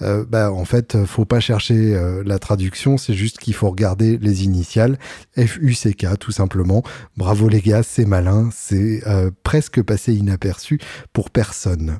[0.02, 4.44] euh, bah, en fait, faut pas chercher la traduction, c'est juste qu'il faut regarder les
[4.44, 4.98] initiales
[5.36, 6.82] F-U-C-K tout simplement.
[7.16, 9.02] Bravo les gars, c'est malin, c'est
[9.42, 10.80] presque passé inaperçu
[11.12, 11.98] pour personne.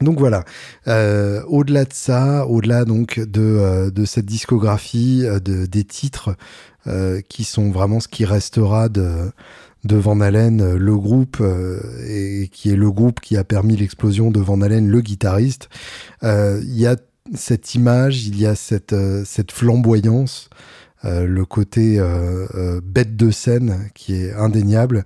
[0.00, 0.44] Donc voilà.
[0.86, 6.36] au-delà de ça, au-delà donc de, de cette discographie, de, des titres
[7.28, 9.30] qui sont vraiment ce qui restera de
[9.84, 13.76] de Van Halen, euh, le groupe, euh, et qui est le groupe qui a permis
[13.76, 15.68] l'explosion de Van Halen, le guitariste.
[16.22, 16.96] Euh, il y a
[17.34, 20.50] cette image, il y a cette, cette flamboyance
[21.04, 22.00] le côté
[22.82, 25.04] bête de scène qui est indéniable,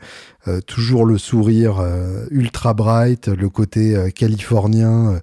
[0.67, 1.85] toujours le sourire
[2.31, 5.21] ultra bright, le côté californien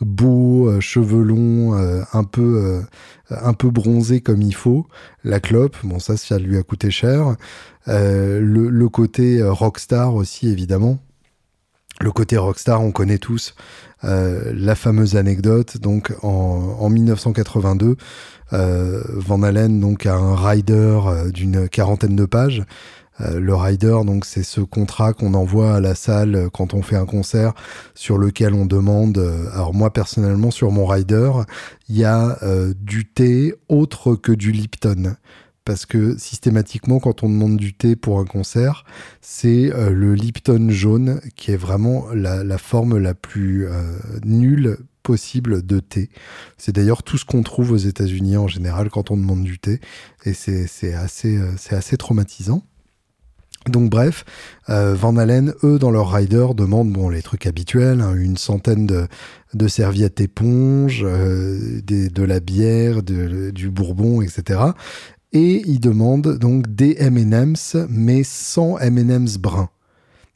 [0.00, 1.74] beau, cheveux longs,
[2.12, 2.82] un peu
[3.30, 4.86] un peu bronzé comme il faut.
[5.24, 7.36] La clope, bon ça, ça lui a coûté cher.
[7.86, 10.98] le, le, côté rockstar aussi, évidemment.
[12.00, 13.54] Le côté rockstar, on connaît tous
[14.04, 15.78] euh, la fameuse anecdote.
[15.78, 17.96] Donc en, en 1982,
[18.52, 20.72] euh, Van Halen donc a un rider
[21.06, 22.62] euh, d'une quarantaine de pages.
[23.20, 27.04] Le rider, donc c'est ce contrat qu'on envoie à la salle quand on fait un
[27.04, 27.52] concert,
[27.96, 29.18] sur lequel on demande.
[29.52, 31.32] alors moi personnellement sur mon rider,
[31.88, 32.38] il y a
[32.76, 35.16] du thé autre que du Lipton
[35.68, 38.86] parce que systématiquement, quand on demande du thé pour un concert,
[39.20, 43.82] c'est euh, le Lipton jaune qui est vraiment la, forme la plus euh,
[44.24, 46.08] nulle possible de thé.
[46.56, 49.78] C'est d'ailleurs tout ce qu'on trouve aux États-Unis en général quand on demande du thé,
[50.24, 52.62] et c'est assez, euh, assez traumatisant.
[53.66, 54.24] Donc bref,
[54.68, 59.68] Van Halen, eux, dans leur rider, demandent bon, les trucs habituels, hein, une centaine de,
[59.68, 64.70] serviettes éponges, de la bière, du bourbon, etc
[65.32, 69.68] et il demande donc des M&M's mais sans M&M's bruns.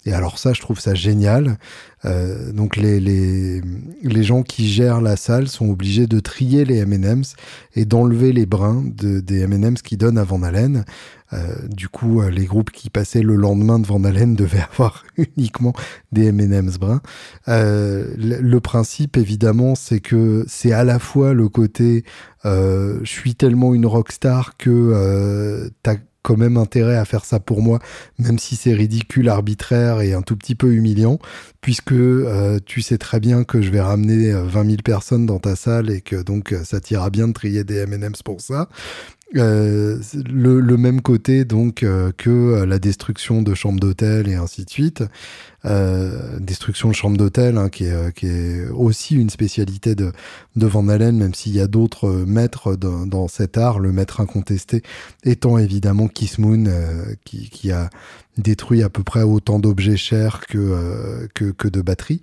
[0.05, 1.59] Et alors ça, je trouve ça génial.
[2.05, 3.61] Euh, donc les, les,
[4.03, 7.37] les, gens qui gèrent la salle sont obligés de trier les M&M's
[7.77, 10.85] et d'enlever les brins de, des M&M's qui donnent à Van Halen.
[11.33, 15.05] Euh, du coup, euh, les groupes qui passaient le lendemain de Van Halen devaient avoir
[15.17, 15.73] uniquement
[16.11, 17.01] des M&M's bruns.
[17.49, 22.05] Euh, le, principe, évidemment, c'est que c'est à la fois le côté
[22.45, 27.81] je suis tellement une rockstar que t'as quand même intérêt à faire ça pour moi,
[28.19, 31.19] même si c'est ridicule, arbitraire et un tout petit peu humiliant,
[31.61, 31.95] puisque
[32.65, 36.01] tu sais très bien que je vais ramener 20 000 personnes dans ta salle et
[36.01, 38.69] que donc ça t'ira bien de trier des M&M's pour ça.
[39.37, 39.99] Euh,
[40.31, 44.65] le, le, même côté donc euh, que euh, la destruction de chambres d'hôtel et ainsi
[44.65, 45.05] de suite.
[46.41, 50.11] Destruction de chambres d'hôtel hein, qui, est, qui est aussi une spécialité de,
[50.57, 54.21] de Van Halen, même s'il y a d'autres maîtres dans, dans, cet art, le maître
[54.21, 54.83] incontesté
[55.23, 56.65] étant évidemment Kiss Moon
[57.25, 57.91] qui, qui, a
[58.39, 62.23] détruit à peu près autant d'objets chers que, que, que de batteries.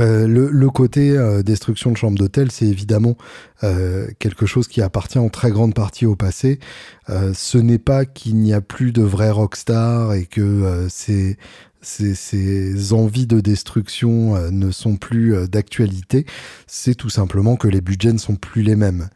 [0.00, 3.16] Euh, le, côté euh, destruction de chambre d'hôtel, c'est évidemment
[3.64, 6.58] euh, quelque chose qui appartient en très grande partie au passé.
[7.08, 11.36] ce n'est pas qu'il n'y a plus de vrais rockstars et que ces,
[11.82, 16.24] ces, envies de destruction ne sont plus d'actualité.
[16.66, 19.08] C'est tout simplement que les budgets ne sont plus les mêmes.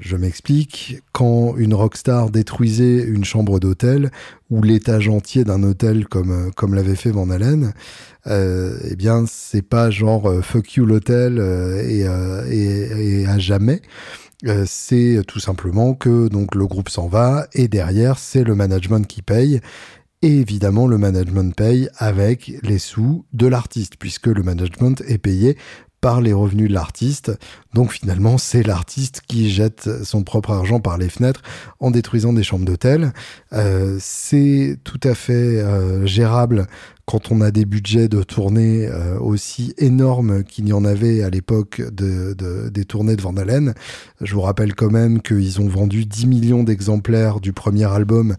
[0.00, 4.10] Je m'explique, quand une rockstar détruisait une chambre d'hôtel
[4.50, 7.72] ou l'étage entier d'un hôtel comme, comme l'avait fait Van Halen,
[8.26, 11.82] euh, eh bien, c'est pas genre euh, fuck you l'hôtel euh,
[12.48, 13.80] et, et, à jamais.
[14.66, 19.22] c'est tout simplement que donc le groupe s'en va et derrière c'est le management qui
[19.22, 19.60] paye
[20.22, 25.58] et évidemment, le management paye avec les sous de l'artiste, puisque le management est payé
[26.00, 27.32] par les revenus de l'artiste.
[27.74, 31.42] Donc finalement, c'est l'artiste qui jette son propre argent par les fenêtres
[31.80, 33.12] en détruisant des chambres d'hôtel.
[33.52, 36.66] Euh, c'est tout à fait euh, gérable
[37.06, 41.30] quand on a des budgets de tournée euh, aussi énormes qu'il y en avait à
[41.30, 42.34] l'époque de,
[42.68, 43.74] des tournées de Van Halen.
[44.20, 48.34] Je vous rappelle quand même qu'ils ont vendu 10 millions d'exemplaires du premier album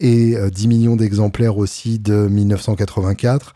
[0.00, 3.54] et 10 millions d'exemplaires aussi de 1984.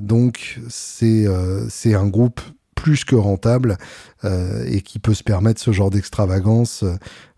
[0.00, 2.40] donc c'est un groupe
[2.78, 3.76] plus que rentable
[4.24, 6.84] euh, et qui peut se permettre ce genre d'extravagance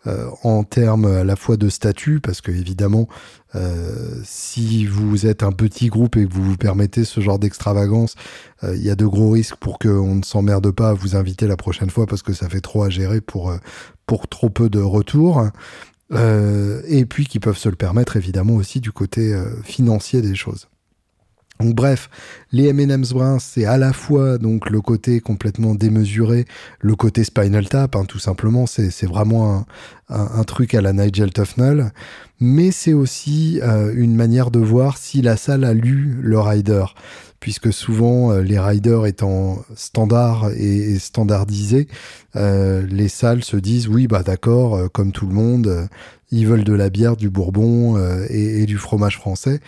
[0.06, 3.08] euh, en termes à la fois de statut, parce que évidemment,
[3.54, 8.16] euh, si vous êtes un petit groupe et que vous vous permettez ce genre d'extravagance,
[8.62, 11.56] il y a de gros risques pour qu'on ne s'emmerde pas à vous inviter la
[11.56, 13.54] prochaine fois parce que ça fait trop à gérer pour,
[14.04, 15.46] pour trop peu de retours.
[16.12, 20.68] et puis qui peuvent se le permettre évidemment aussi du côté financier des choses.
[21.60, 22.08] Donc bref,
[22.52, 26.46] les M&M's bruns, c'est à la fois donc le côté complètement démesuré,
[26.80, 29.66] le côté Spinal Tap, hein, tout simplement, c'est vraiment
[30.08, 31.92] un, truc à la Nigel Tufnell,
[32.40, 36.84] mais c'est aussi euh, une manière de voir si la salle a lu le rider,
[37.40, 41.88] puisque souvent euh, les riders étant standards et, standardisés,
[42.36, 45.88] euh, les salles se disent oui bah d'accord, comme tout le monde,
[46.30, 47.98] ils veulent de la bière, du bourbon
[48.30, 49.60] et, et du fromage français.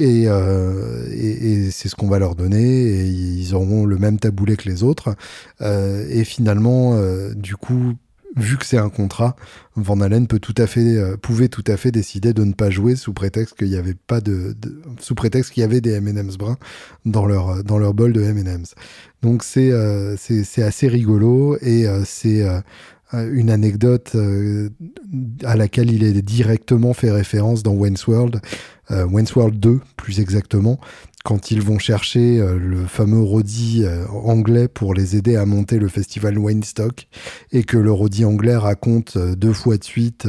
[0.00, 4.68] Euh, et, c'est ce qu'on va leur donner et ils auront le même taboulet que
[4.68, 5.14] les autres.
[5.60, 7.94] Euh, et finalement, euh, du coup,
[8.36, 9.36] vu que c'est un contrat,
[9.76, 12.96] Van Halen peut tout à fait, pouvait tout à fait décider de ne pas jouer
[12.96, 14.56] sous prétexte qu'il y avait pas de,
[15.00, 16.58] sous prétexte qu'il y avait des M&M's bruns
[17.04, 18.74] dans leur dans leur bol de M&M's.
[19.22, 19.72] Donc c'est
[20.16, 22.44] c'est assez rigolo et c'est
[23.12, 24.16] une anecdote
[25.42, 28.40] à laquelle il est directement fait référence dans Wayne's World,
[28.90, 30.80] World 2 plus exactement,
[31.24, 33.84] quand ils vont chercher le fameux Roddy
[34.24, 37.06] anglais pour les aider à monter le festival Wayne Stock
[37.52, 40.26] et que le Roddy anglais raconte deux fois de suite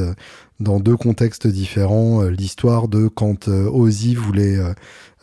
[0.61, 4.59] dans deux contextes différents l'histoire de quand Ozzy voulait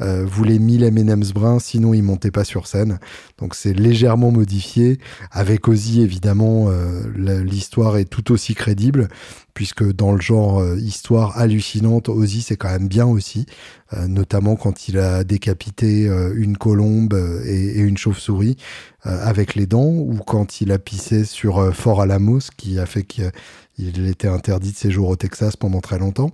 [0.00, 3.00] euh, voulait 1000 M&M's bruns, sinon il montait pas sur scène.
[3.38, 4.98] Donc c'est légèrement modifié.
[5.32, 9.08] Avec Ozzy, évidemment, euh, l'histoire est tout aussi crédible,
[9.54, 13.46] puisque dans le genre euh, histoire hallucinante, Ozzy c'est quand même bien aussi,
[13.92, 17.14] euh, notamment quand il a décapité une colombe
[17.44, 18.56] et, et une chauve-souris
[19.02, 23.32] avec les dents, ou quand il a pissé sur Fort Alamos, qui a fait qu'il
[23.78, 26.32] était interdit de séjour au Texas pendant très longtemps.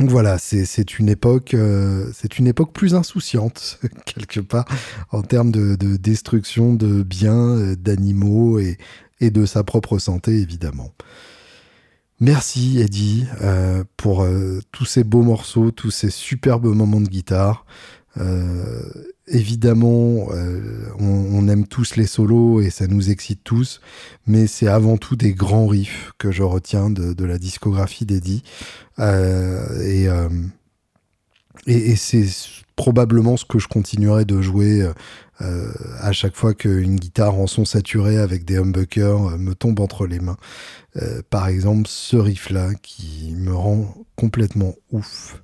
[0.00, 4.64] Donc voilà, c'est une époque, euh, c'est une époque plus insouciante quelque part
[5.12, 8.76] en termes de, destruction de biens, euh, d'animaux et,
[9.20, 10.92] de sa propre santé évidemment.
[12.20, 14.26] Merci Eddie euh, pour
[14.70, 17.64] tous ces beaux morceaux, tous ces superbes moments de guitare.
[19.26, 20.28] Évidemment,
[20.98, 23.80] on, aime tous les solos et ça nous excite tous,
[24.26, 28.42] mais c'est avant tout des grands riffs que je retiens de, la discographie d'Eddie.
[28.98, 30.28] Euh, euh,
[31.66, 32.26] et, et, c'est
[32.76, 34.88] probablement ce que je continuerai de jouer
[35.40, 40.06] euh, à chaque fois qu'une guitare en son saturé avec des humbuckers me tombe entre
[40.06, 40.36] les mains.
[41.30, 45.40] par exemple, ce riff-là qui me rend complètement ouf.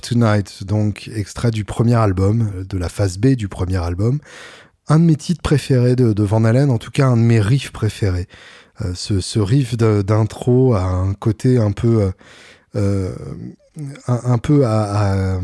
[0.00, 4.20] Tonight, donc extrait du premier album, de la phase B du premier album.
[4.88, 7.72] Un de mes titres préférés de, Van Halen, en tout cas un de mes riffs
[7.72, 8.26] préférés.
[8.82, 12.12] Euh, ce, riff d'intro a un côté un peu...
[12.76, 13.12] Euh,
[14.08, 15.40] euh, un, peu à,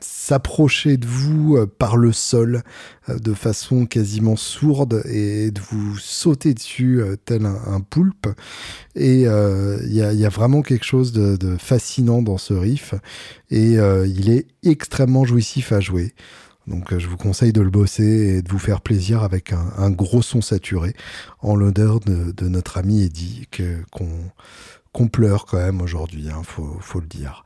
[0.00, 2.62] s'approcher de vous par le sol
[3.08, 8.28] de façon quasiment sourde et de vous sauter dessus tel un, poulpe.
[8.94, 12.94] Et il y, a, vraiment quelque chose de, fascinant dans ce riff
[13.50, 16.14] et il est extrêmement jouissif à jouer.
[16.66, 18.04] Donc euh, je vous conseille de le bosser
[18.38, 20.94] et de vous faire plaisir avec un, gros son saturé
[21.40, 23.46] en l'odeur de, notre ami Eddie
[23.90, 24.08] qu'on
[25.04, 27.44] pleure quand même aujourd'hui, hein, faut, le dire.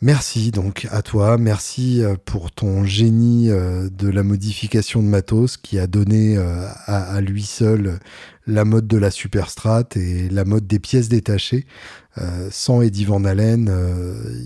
[0.00, 5.56] Merci donc à toi, merci euh, pour ton génie euh, de la modification de matos
[5.56, 6.36] qui a donné
[6.86, 7.98] à, lui seul
[8.46, 11.66] la mode de la superstrat et la mode des pièces détachées.
[12.50, 13.70] sans Eddie Van Halen,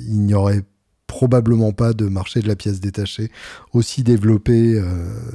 [0.08, 0.62] il n'y aurait
[1.12, 3.30] probablement pas de marché de la pièce détachée
[3.74, 4.84] aussi développé euh,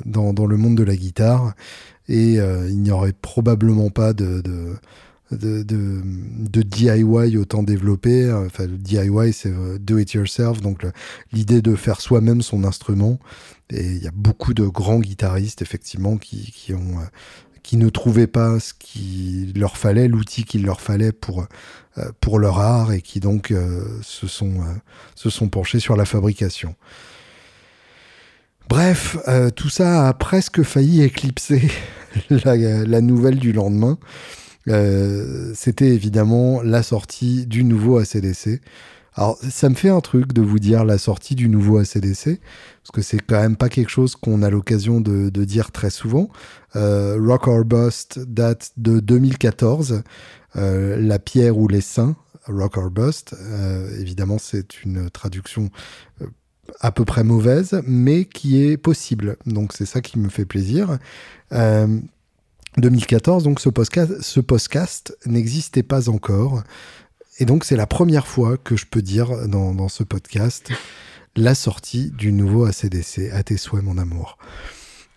[0.05, 1.53] dans, le monde de la guitare
[2.07, 4.41] et euh, il n'y aurait probablement pas de,
[5.31, 8.31] de, DIY autant développé.
[8.31, 10.85] Enfin, le DIY, c'est euh, do it yourself, donc
[11.31, 13.19] l'idée de faire soi-même son instrument.
[13.69, 16.99] Et il y a beaucoup de grands guitaristes, effectivement, qui, qui ont
[17.67, 21.45] qui ne trouvaient pas ce qu'il leur fallait, l'outil qu'il leur fallait pour,
[21.97, 24.73] euh, pour leur art et qui donc euh, se, sont, euh,
[25.15, 26.75] se sont penchés sur la fabrication.
[28.69, 29.17] Bref,
[29.55, 31.69] tout ça a presque failli éclipser
[32.29, 33.97] la, nouvelle du lendemain.
[35.53, 38.61] C'était évidemment la sortie du nouveau ACDC.
[39.17, 42.39] Alors, ça me fait un truc de vous dire la sortie du nouveau ACDC,
[42.83, 46.29] parce que c'est quand même pas quelque chose qu'on a l'occasion de, dire très souvent.
[46.75, 50.03] Euh, Rock or Bust date de 2014.
[50.55, 52.15] Euh, la pierre ou les saints,
[52.45, 53.35] Rock or Bust.
[53.41, 55.71] Euh, évidemment, c'est une traduction
[56.79, 59.37] à peu près mauvaise, mais qui est possible.
[59.47, 60.99] Donc, c'est ça qui me fait plaisir.
[62.77, 66.63] 2014, donc ce podcast, ce podcast n'existait pas encore.
[67.39, 70.71] Et donc, c'est la première fois que je peux dire dans, ce podcast
[71.35, 73.31] la sortie du nouveau ACDC.
[73.31, 74.37] À tes souhaits, mon amour.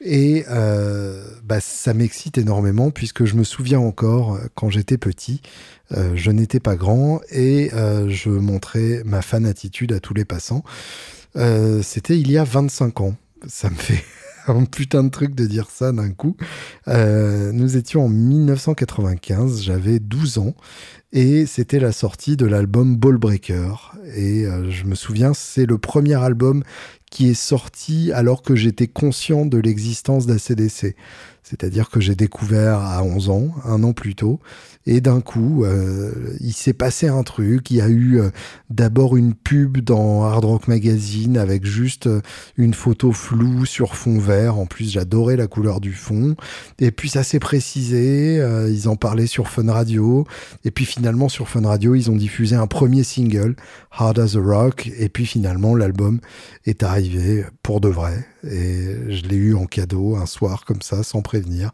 [0.02, 5.42] Et euh, bah, ça m'excite énormément puisque je me souviens encore quand j'étais petit,
[5.92, 10.24] euh, je n'étais pas grand et euh, je montrais ma fan attitude à tous les
[10.24, 10.64] passants.
[11.34, 13.14] C'était il y a 25 ans.
[13.46, 14.02] Ça me fait
[14.57, 16.36] un putain de truc de dire ça d'un coup.
[16.86, 20.55] nous étions en 1995, j'avais 12 ans
[21.12, 23.96] et c'était la sortie de l'album Ballbreaker.
[24.14, 26.62] Et euh, je me souviens, c'est le premier album
[27.11, 30.94] qui est sorti alors que j'étais conscient de l'existence d'ACDC.
[31.42, 34.38] C'est-à-dire que j'ai découvert à 11 ans, un an plus tôt,
[34.87, 36.11] et d'un coup, euh,
[36.41, 37.70] il s'est passé un truc.
[37.70, 38.31] Il y a eu euh,
[38.70, 42.22] d'abord une pub dans Hard Rock Magazine avec juste euh,
[42.57, 44.59] une photo floue sur fond vert.
[44.59, 46.35] En plus, j'adorais la couleur du fond.
[46.78, 48.43] Et puis ça s'est précisé.
[48.70, 50.26] ils en parlaient sur Fun Radio.
[50.64, 53.57] Et puis finalement, sur Fun Radio, ils ont diffusé un premier single,
[53.91, 54.91] Hard as a Rock.
[54.99, 56.20] Et puis finalement, l'album
[56.64, 58.26] est arrivé pour de vrai.
[58.45, 61.72] Et je l'ai eu en cadeau un soir comme ça, sans prévenir.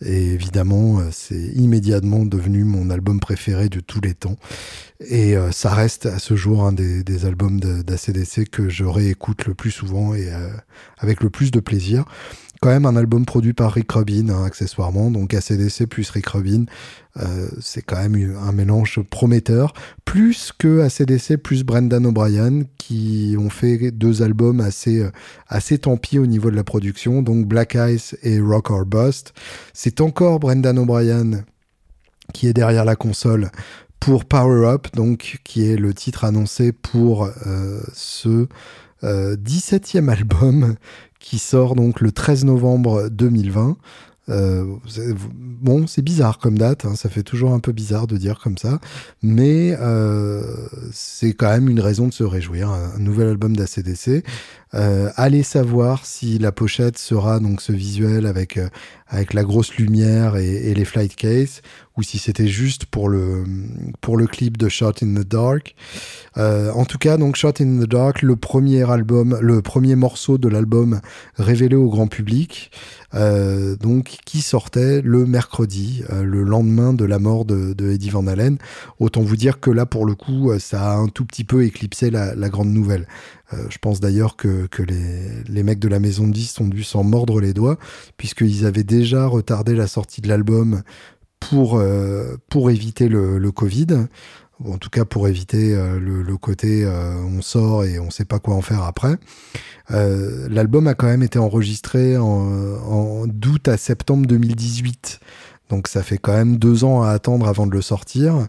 [0.00, 4.36] Et évidemment, c'est immédiatement devenu mon album préféré de tous les temps.
[5.00, 9.54] Et euh, ça reste à ce jour un des, albums d'ACDC que je réécoute le
[9.54, 10.50] plus souvent et euh,
[10.98, 12.04] avec le plus de plaisir
[12.60, 15.10] quand même un album produit par Rick Rubin, hein, accessoirement.
[15.10, 16.64] Donc ACDC plus Rick Rubin,
[17.18, 19.74] euh, c'est quand même un mélange prometteur.
[20.04, 25.06] Plus que ACDC plus Brendan O'Brien, qui ont fait deux albums assez,
[25.48, 27.22] assez tant pis au niveau de la production.
[27.22, 29.34] Donc Black Ice et Rock or Bust.
[29.72, 31.44] C'est encore Brendan O'Brien
[32.32, 33.50] qui est derrière la console
[34.00, 38.46] pour Power Up, donc qui est le titre annoncé pour euh, ce
[39.02, 40.74] 17e album
[41.20, 43.76] qui sort donc le 13 novembre 2020.
[44.28, 44.64] Euh,
[45.34, 48.58] bon, c'est bizarre comme date, hein, ça fait toujours un peu bizarre de dire comme
[48.58, 48.80] ça,
[49.22, 50.42] mais euh,
[50.92, 52.70] c'est quand même une raison de se réjouir.
[52.70, 54.24] Un, nouvel album d'ACDC.
[54.74, 58.58] Euh, allez savoir si la pochette sera donc ce visuel avec
[59.08, 61.62] avec la grosse lumière et, les flight case,
[61.96, 63.44] ou si c'était juste pour le
[64.26, 65.76] clip de Shot in the Dark.
[66.36, 70.48] en tout cas, donc Shot in the Dark, le premier album, le premier morceau de
[70.48, 71.00] l'album
[71.36, 72.72] révélé au grand public.
[73.16, 78.26] Euh, donc qui sortait le mercredi, euh, le lendemain de la mort de, Eddie Van
[78.26, 78.58] Halen.
[78.98, 81.64] Autant vous dire que là, pour le coup, euh, ça a un tout petit peu
[81.64, 83.06] éclipsé la, grande nouvelle.
[83.52, 84.68] Je pense d'ailleurs que,
[85.48, 87.78] les, mecs de la maison de 10 ont dû s'en mordre les doigts,
[88.16, 90.82] puisqu'ils avaient déjà retardé la sortie de l'album
[91.40, 91.82] pour,
[92.48, 94.06] pour éviter le, Covid.
[94.64, 98.62] en tout cas pour éviter le, côté on sort et on sait pas quoi en
[98.62, 99.16] faire après.
[99.90, 105.20] L'album a quand même été enregistré en, d'août à septembre 2018.
[105.68, 108.46] Donc ça fait quand même deux ans à attendre avant de le sortir.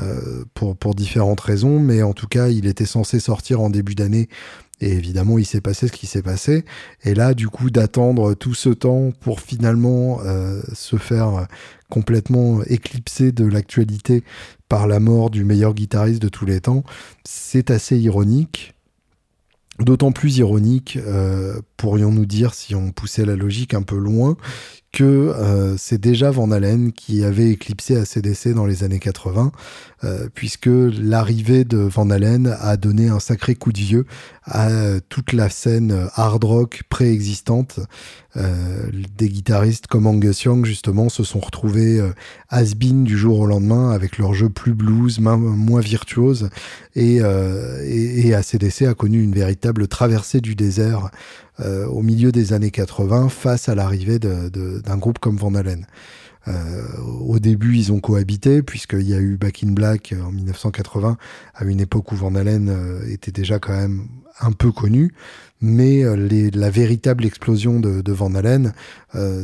[0.00, 3.94] Euh, pour, pour différentes raisons, mais en tout cas, il était censé sortir en début
[3.94, 4.28] d'année.
[4.80, 6.64] Et évidemment, il s'est passé ce qui s'est passé.
[7.04, 11.46] Et là, du coup, d'attendre tout ce temps pour finalement euh, se faire
[11.90, 14.24] complètement éclipser de l'actualité
[14.68, 16.82] par la mort du meilleur guitariste de tous les temps,
[17.24, 18.74] c'est assez ironique.
[19.78, 24.36] D'autant plus ironique, euh, pourrions-nous dire, si on poussait la logique un peu loin,
[24.94, 29.50] que euh, c'est déjà Van Halen qui avait éclipsé ACDC dans les années 80,
[30.04, 34.06] euh, puisque l'arrivée de Van Halen a donné un sacré coup de vieux
[34.44, 34.68] à
[35.08, 37.80] toute la scène hard rock préexistante.
[38.36, 42.00] Euh, des guitaristes comme Angus Young, justement, se sont retrouvés
[42.50, 46.50] has-been du jour au lendemain avec leur jeu plus blues, moins virtuose,
[46.94, 51.10] et, et, et ACDC a connu une véritable traversée du désert
[51.60, 55.86] euh, au milieu des années 80 face à l'arrivée d'un groupe comme Van Halen.
[56.48, 56.82] Euh,
[57.20, 61.16] au début, ils ont cohabité, puisqu'il y a eu Back in Black en 1980,
[61.54, 64.08] à une époque où Van Halen euh, était déjà quand même
[64.40, 65.14] un peu connu.
[65.60, 66.02] Mais
[66.52, 68.74] la véritable explosion de, Van Halen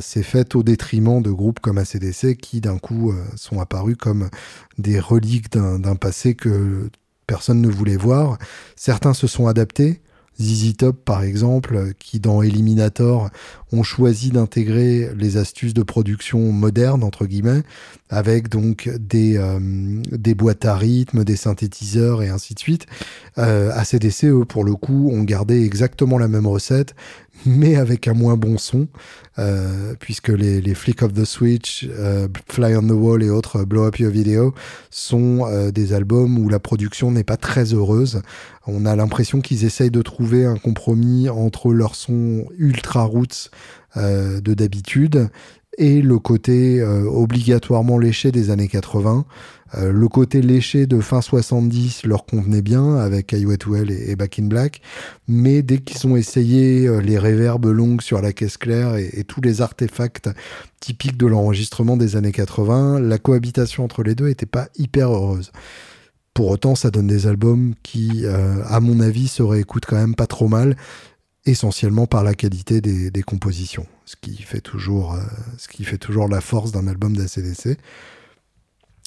[0.02, 4.28] s'est faite au détriment de groupes comme ACDC qui, d'un coup, sont apparus comme
[4.76, 6.90] des reliques d'un passé que
[7.26, 8.36] personne ne voulait voir.
[8.76, 10.02] Certains se sont adaptés,
[10.40, 10.74] ZZ
[11.04, 13.30] par exemple, qui dans Eliminator
[13.72, 17.62] ont choisi d'intégrer les astuces de production modernes entre guillemets,
[18.08, 19.58] avec donc des, euh,
[20.34, 22.86] boîtes à rythme, des synthétiseurs et ainsi de suite.
[23.38, 26.94] Euh, ACDC, eux, pour le coup, ont gardé exactement la même recette,
[27.46, 28.88] mais avec un moins bon son,
[29.38, 33.84] euh, puisque les, Flick of the Switch, euh, Fly on the Wall et autres Blow
[33.84, 34.54] Up Your Video
[34.90, 38.22] sont euh, des albums où la production n'est pas très heureuse.
[38.66, 43.50] On a l'impression qu'ils essayent de trouver un compromis entre leur son ultra roots
[43.96, 45.30] de d'habitude
[45.76, 49.24] et le côté obligatoirement léché des années 80.
[49.76, 53.46] Euh, le côté léché de fin 70 leur convenait bien avec I
[53.88, 54.80] et, Back in Black,
[55.28, 59.40] mais dès qu'ils ont essayé euh, les réverbes longues sur la caisse claire et, tous
[59.40, 60.28] les artefacts
[60.80, 65.52] typiques de l'enregistrement des années 80, la cohabitation entre les deux n'était pas hyper heureuse.
[66.34, 70.14] Pour autant, ça donne des albums qui, euh, à mon avis, se réécoutent quand même
[70.14, 70.76] pas trop mal,
[71.46, 75.18] essentiellement par la qualité des, compositions, ce qui fait toujours,
[75.56, 77.78] ce qui fait toujours la force d'un album d'ACDC.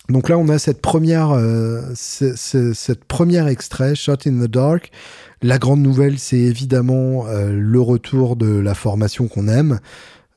[0.09, 4.91] Donc là, on a cette première, euh, cette première extrait, Shot in the Dark.
[5.41, 9.79] La grande nouvelle, c'est évidemment euh, le retour de la formation qu'on aime.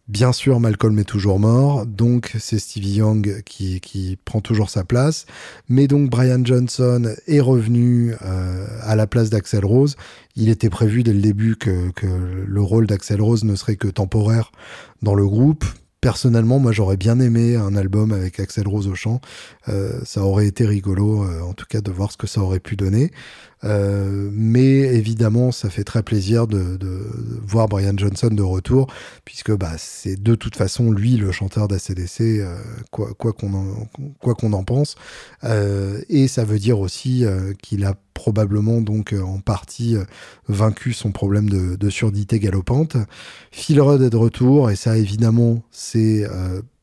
[0.08, 4.84] Bien sûr, Malcolm est toujours mort, donc c'est Stevie Young qui, qui, prend toujours sa
[4.84, 5.26] place.
[5.68, 9.96] Mais donc Brian Johnson est revenu euh, à la place d'Axel Rose.
[10.36, 13.88] Il était prévu dès le début que, que le rôle d'Axel Rose ne serait que
[13.88, 14.52] temporaire
[15.02, 15.64] dans le groupe
[16.06, 19.20] personnellement, moi j'aurais bien aimé un album avec Axel Rose au chant.
[19.68, 22.60] Euh, ça aurait été rigolo, euh, en tout cas, de voir ce que ça aurait
[22.60, 23.10] pu donner.
[23.64, 26.78] Euh, mais évidemment, ça fait très plaisir de,
[27.42, 28.92] voir Brian Johnson de retour,
[29.24, 32.44] puisque bah, c'est de toute façon lui le chanteur d'ACDC,
[32.90, 33.88] quoi qu'on en,
[34.20, 34.96] quoi qu'on en pense.
[36.08, 37.24] et ça veut dire aussi
[37.62, 39.96] qu'il a probablement donc en partie
[40.48, 42.96] vaincu son problème de, de, surdité galopante.
[43.52, 46.26] Phil Rudd est de retour, et ça évidemment c'est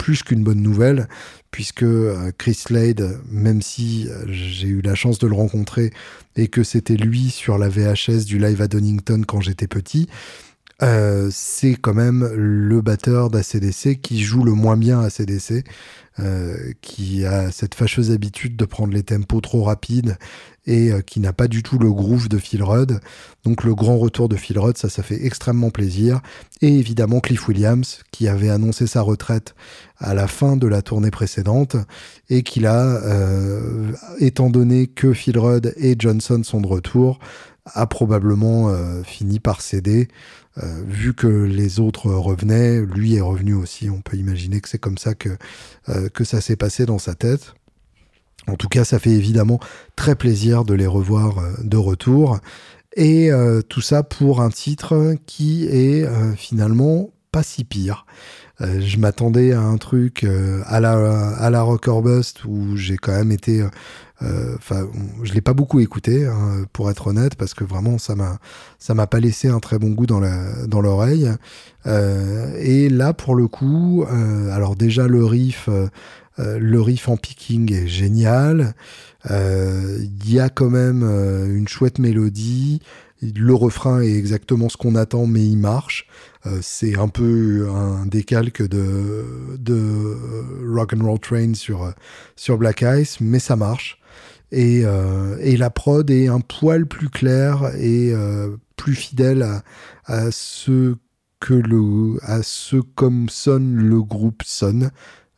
[0.04, 1.08] plus qu'une bonne nouvelle,
[1.50, 5.92] puisque euh, Chris Slade, même si euh, j'ai eu la chance de le rencontrer
[6.36, 10.08] et que c'était lui sur la VHS du live à Donington quand j'étais petit,
[10.82, 15.64] euh, c'est quand même le batteur d'ACDC qui joue le moins bien ACDC,
[16.20, 20.18] euh, qui a cette fâcheuse habitude de prendre les tempos trop rapides
[20.66, 23.00] et euh, qui n'a pas du tout le groove de Phil Rudd.
[23.44, 26.22] Donc le grand retour de Phil Rudd, ça, ça fait extrêmement plaisir.
[26.62, 29.56] Et évidemment Cliff Williams, qui avait annoncé sa retraite
[29.98, 31.76] à la fin de la tournée précédente
[32.30, 37.20] et qui là, euh, étant donné que Phil Rudd et Johnson sont de retour,
[37.66, 40.08] a probablement euh, fini par céder.
[40.86, 43.90] Vu que les autres revenaient, lui est revenu aussi.
[43.90, 45.30] On peut imaginer que c'est comme ça que,
[46.14, 47.56] que ça s'est passé dans sa tête.
[48.48, 49.60] En tout cas, ça fait évidemment
[49.96, 52.40] très plaisir de les revoir euh, de retour.
[52.96, 58.06] Et euh, tout ça pour un titre qui est euh, finalement pas si pire.
[58.60, 60.24] je m'attendais à un truc
[60.68, 60.94] à la
[61.38, 63.66] à Bust où j'ai quand même été
[64.22, 64.88] enfin
[65.24, 68.38] je l'ai pas beaucoup écouté hein, pour être honnête parce que vraiment ça m'a
[68.94, 71.28] m'a pas laissé un très bon goût dans l'oreille
[71.88, 74.06] et là pour le coup
[74.52, 75.68] alors déjà le riff
[76.38, 78.76] le riff en picking est génial.
[79.30, 82.82] Il y a quand même une chouette mélodie.
[83.22, 86.08] Le refrain est exactement ce qu'on attend, mais il marche.
[86.62, 89.24] c'est un peu un décalque de,
[89.58, 90.18] de
[90.68, 94.00] Rock and Roll Train sur, Black Ice, mais ça marche.
[94.52, 98.14] Et, la prod est un poil plus claire et
[98.76, 99.48] plus fidèle
[100.06, 100.96] à, ce
[101.40, 101.62] que
[102.24, 104.92] à ce comme sonne le groupe sonne.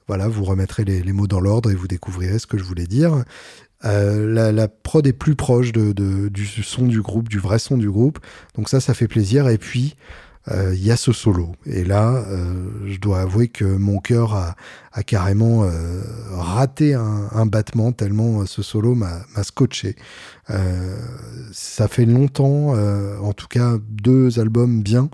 [0.07, 3.23] Voilà, vous remettrez les, mots dans l'ordre et vous découvrirez ce que je voulais dire.
[3.83, 8.19] Euh, la, prod est plus proche du son du groupe, du vrai son du groupe.
[8.55, 9.47] Donc ça, ça fait plaisir.
[9.47, 9.95] Et puis,
[10.51, 11.53] euh, il y a ce solo.
[11.65, 14.55] Et là, euh, je dois avouer que mon cœur a,
[15.03, 15.67] carrément
[16.31, 19.95] raté un, un, battement tellement ce solo m'a scotché.
[21.51, 22.75] ça fait longtemps,
[23.21, 25.09] en tout cas deux albums bien,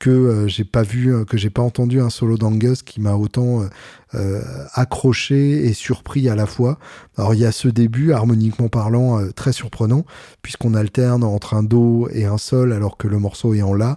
[0.00, 3.68] que j'ai pas vu, que j'ai pas entendu un solo d'Angus qui m'a autant
[4.14, 4.42] euh,
[4.74, 6.78] accroché et surpris à la fois.
[7.16, 10.04] Alors il y a ce début, harmoniquement parlant, très surprenant,
[10.42, 13.96] puisqu'on alterne entre un do et un sol alors que le morceau est en la.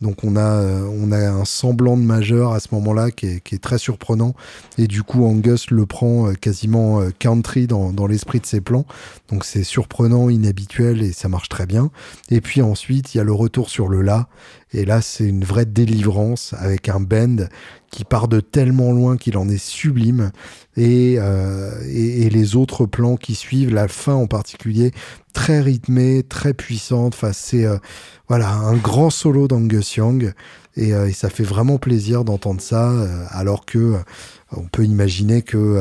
[0.00, 3.54] Donc on a, on a un semblant de majeur à ce moment-là qui est, qui
[3.54, 4.34] est, très surprenant.
[4.76, 8.84] Et du coup, Angus le prend quasiment country dans, dans l'esprit de ses plans.
[9.30, 11.90] Donc c'est surprenant, inhabituel et ça marche très bien.
[12.30, 14.28] Et puis ensuite, il y a le retour sur le la.
[14.72, 17.48] Et là, c'est une vraie délivrance avec un bend
[17.94, 20.32] qui part de tellement loin qu'il en est sublime.
[20.76, 24.90] Et, euh, et, les autres plans qui suivent, la fin en particulier,
[25.32, 27.14] très rythmée, très puissante.
[27.14, 27.78] Enfin, c'est euh,
[28.26, 30.32] voilà un grand solo d'Angus Young.
[30.76, 32.92] Et, euh, et, ça fait vraiment plaisir d'entendre ça,
[33.30, 33.94] alors que
[34.50, 35.80] on peut imaginer que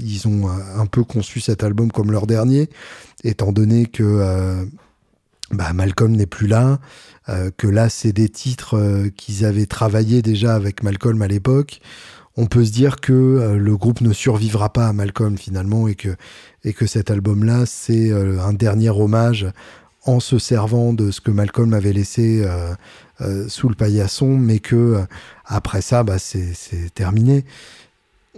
[0.00, 2.70] ils ont un peu conçu cet album comme leur dernier,
[3.22, 4.66] étant donné que
[5.50, 6.80] bah, Malcolm n'est plus là,
[7.28, 11.80] euh, que là c'est des titres euh, qu'ils avaient travaillé déjà avec Malcolm à l'époque.
[12.36, 15.94] On peut se dire que euh, le groupe ne survivra pas à Malcolm finalement et
[15.94, 16.16] que,
[16.64, 19.46] et que cet album-là c'est un dernier hommage
[20.04, 22.46] en se servant de ce que Malcolm avait laissé
[23.48, 25.04] sous le paillasson, mais que
[25.44, 27.44] après ça, bah, c'est terminé.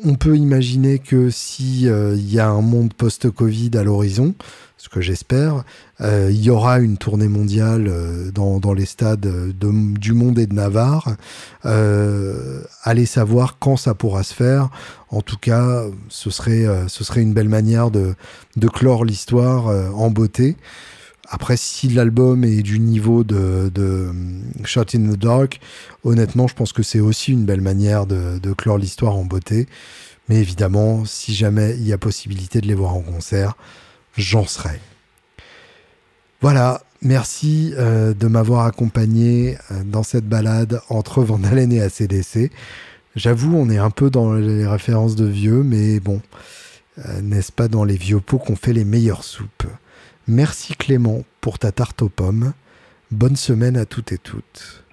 [0.05, 4.35] On peut imaginer que si il y a un monde post-Covid à l'horizon,
[4.79, 5.65] ce que j'espère.
[6.01, 10.55] Euh, il y aura une tournée mondiale euh, dans, les stades du monde et de
[10.55, 11.17] Navarre.
[11.67, 14.71] Euh, allez savoir quand ça pourra se faire.
[15.11, 16.65] En tout cas, ce serait,
[17.17, 18.15] une belle manière de
[18.69, 20.57] clore l'histoire en beauté.
[21.31, 24.11] Après, si l'album est du niveau de, de,
[24.65, 25.61] Shot in the Dark,
[26.03, 29.67] honnêtement, je pense que c'est aussi une belle manière de, de clore l'histoire en beauté.
[30.29, 33.55] Mais évidemment, si jamais il y a possibilité de les voir en concert,
[34.17, 34.81] j'en serai.
[36.41, 42.51] Voilà, merci euh, de m'avoir accompagné euh, dans cette balade entre Vandalen et ACDC.
[43.17, 46.23] J'avoue, on est un peu dans les références de vieux, mais bon,
[47.05, 49.67] euh, n'est-ce pas dans les vieux pots qu'on fait les meilleures soupes?
[50.31, 52.53] Merci Clément pour ta tarte aux pommes.
[53.11, 54.85] Bonne semaine à toutes et toutes.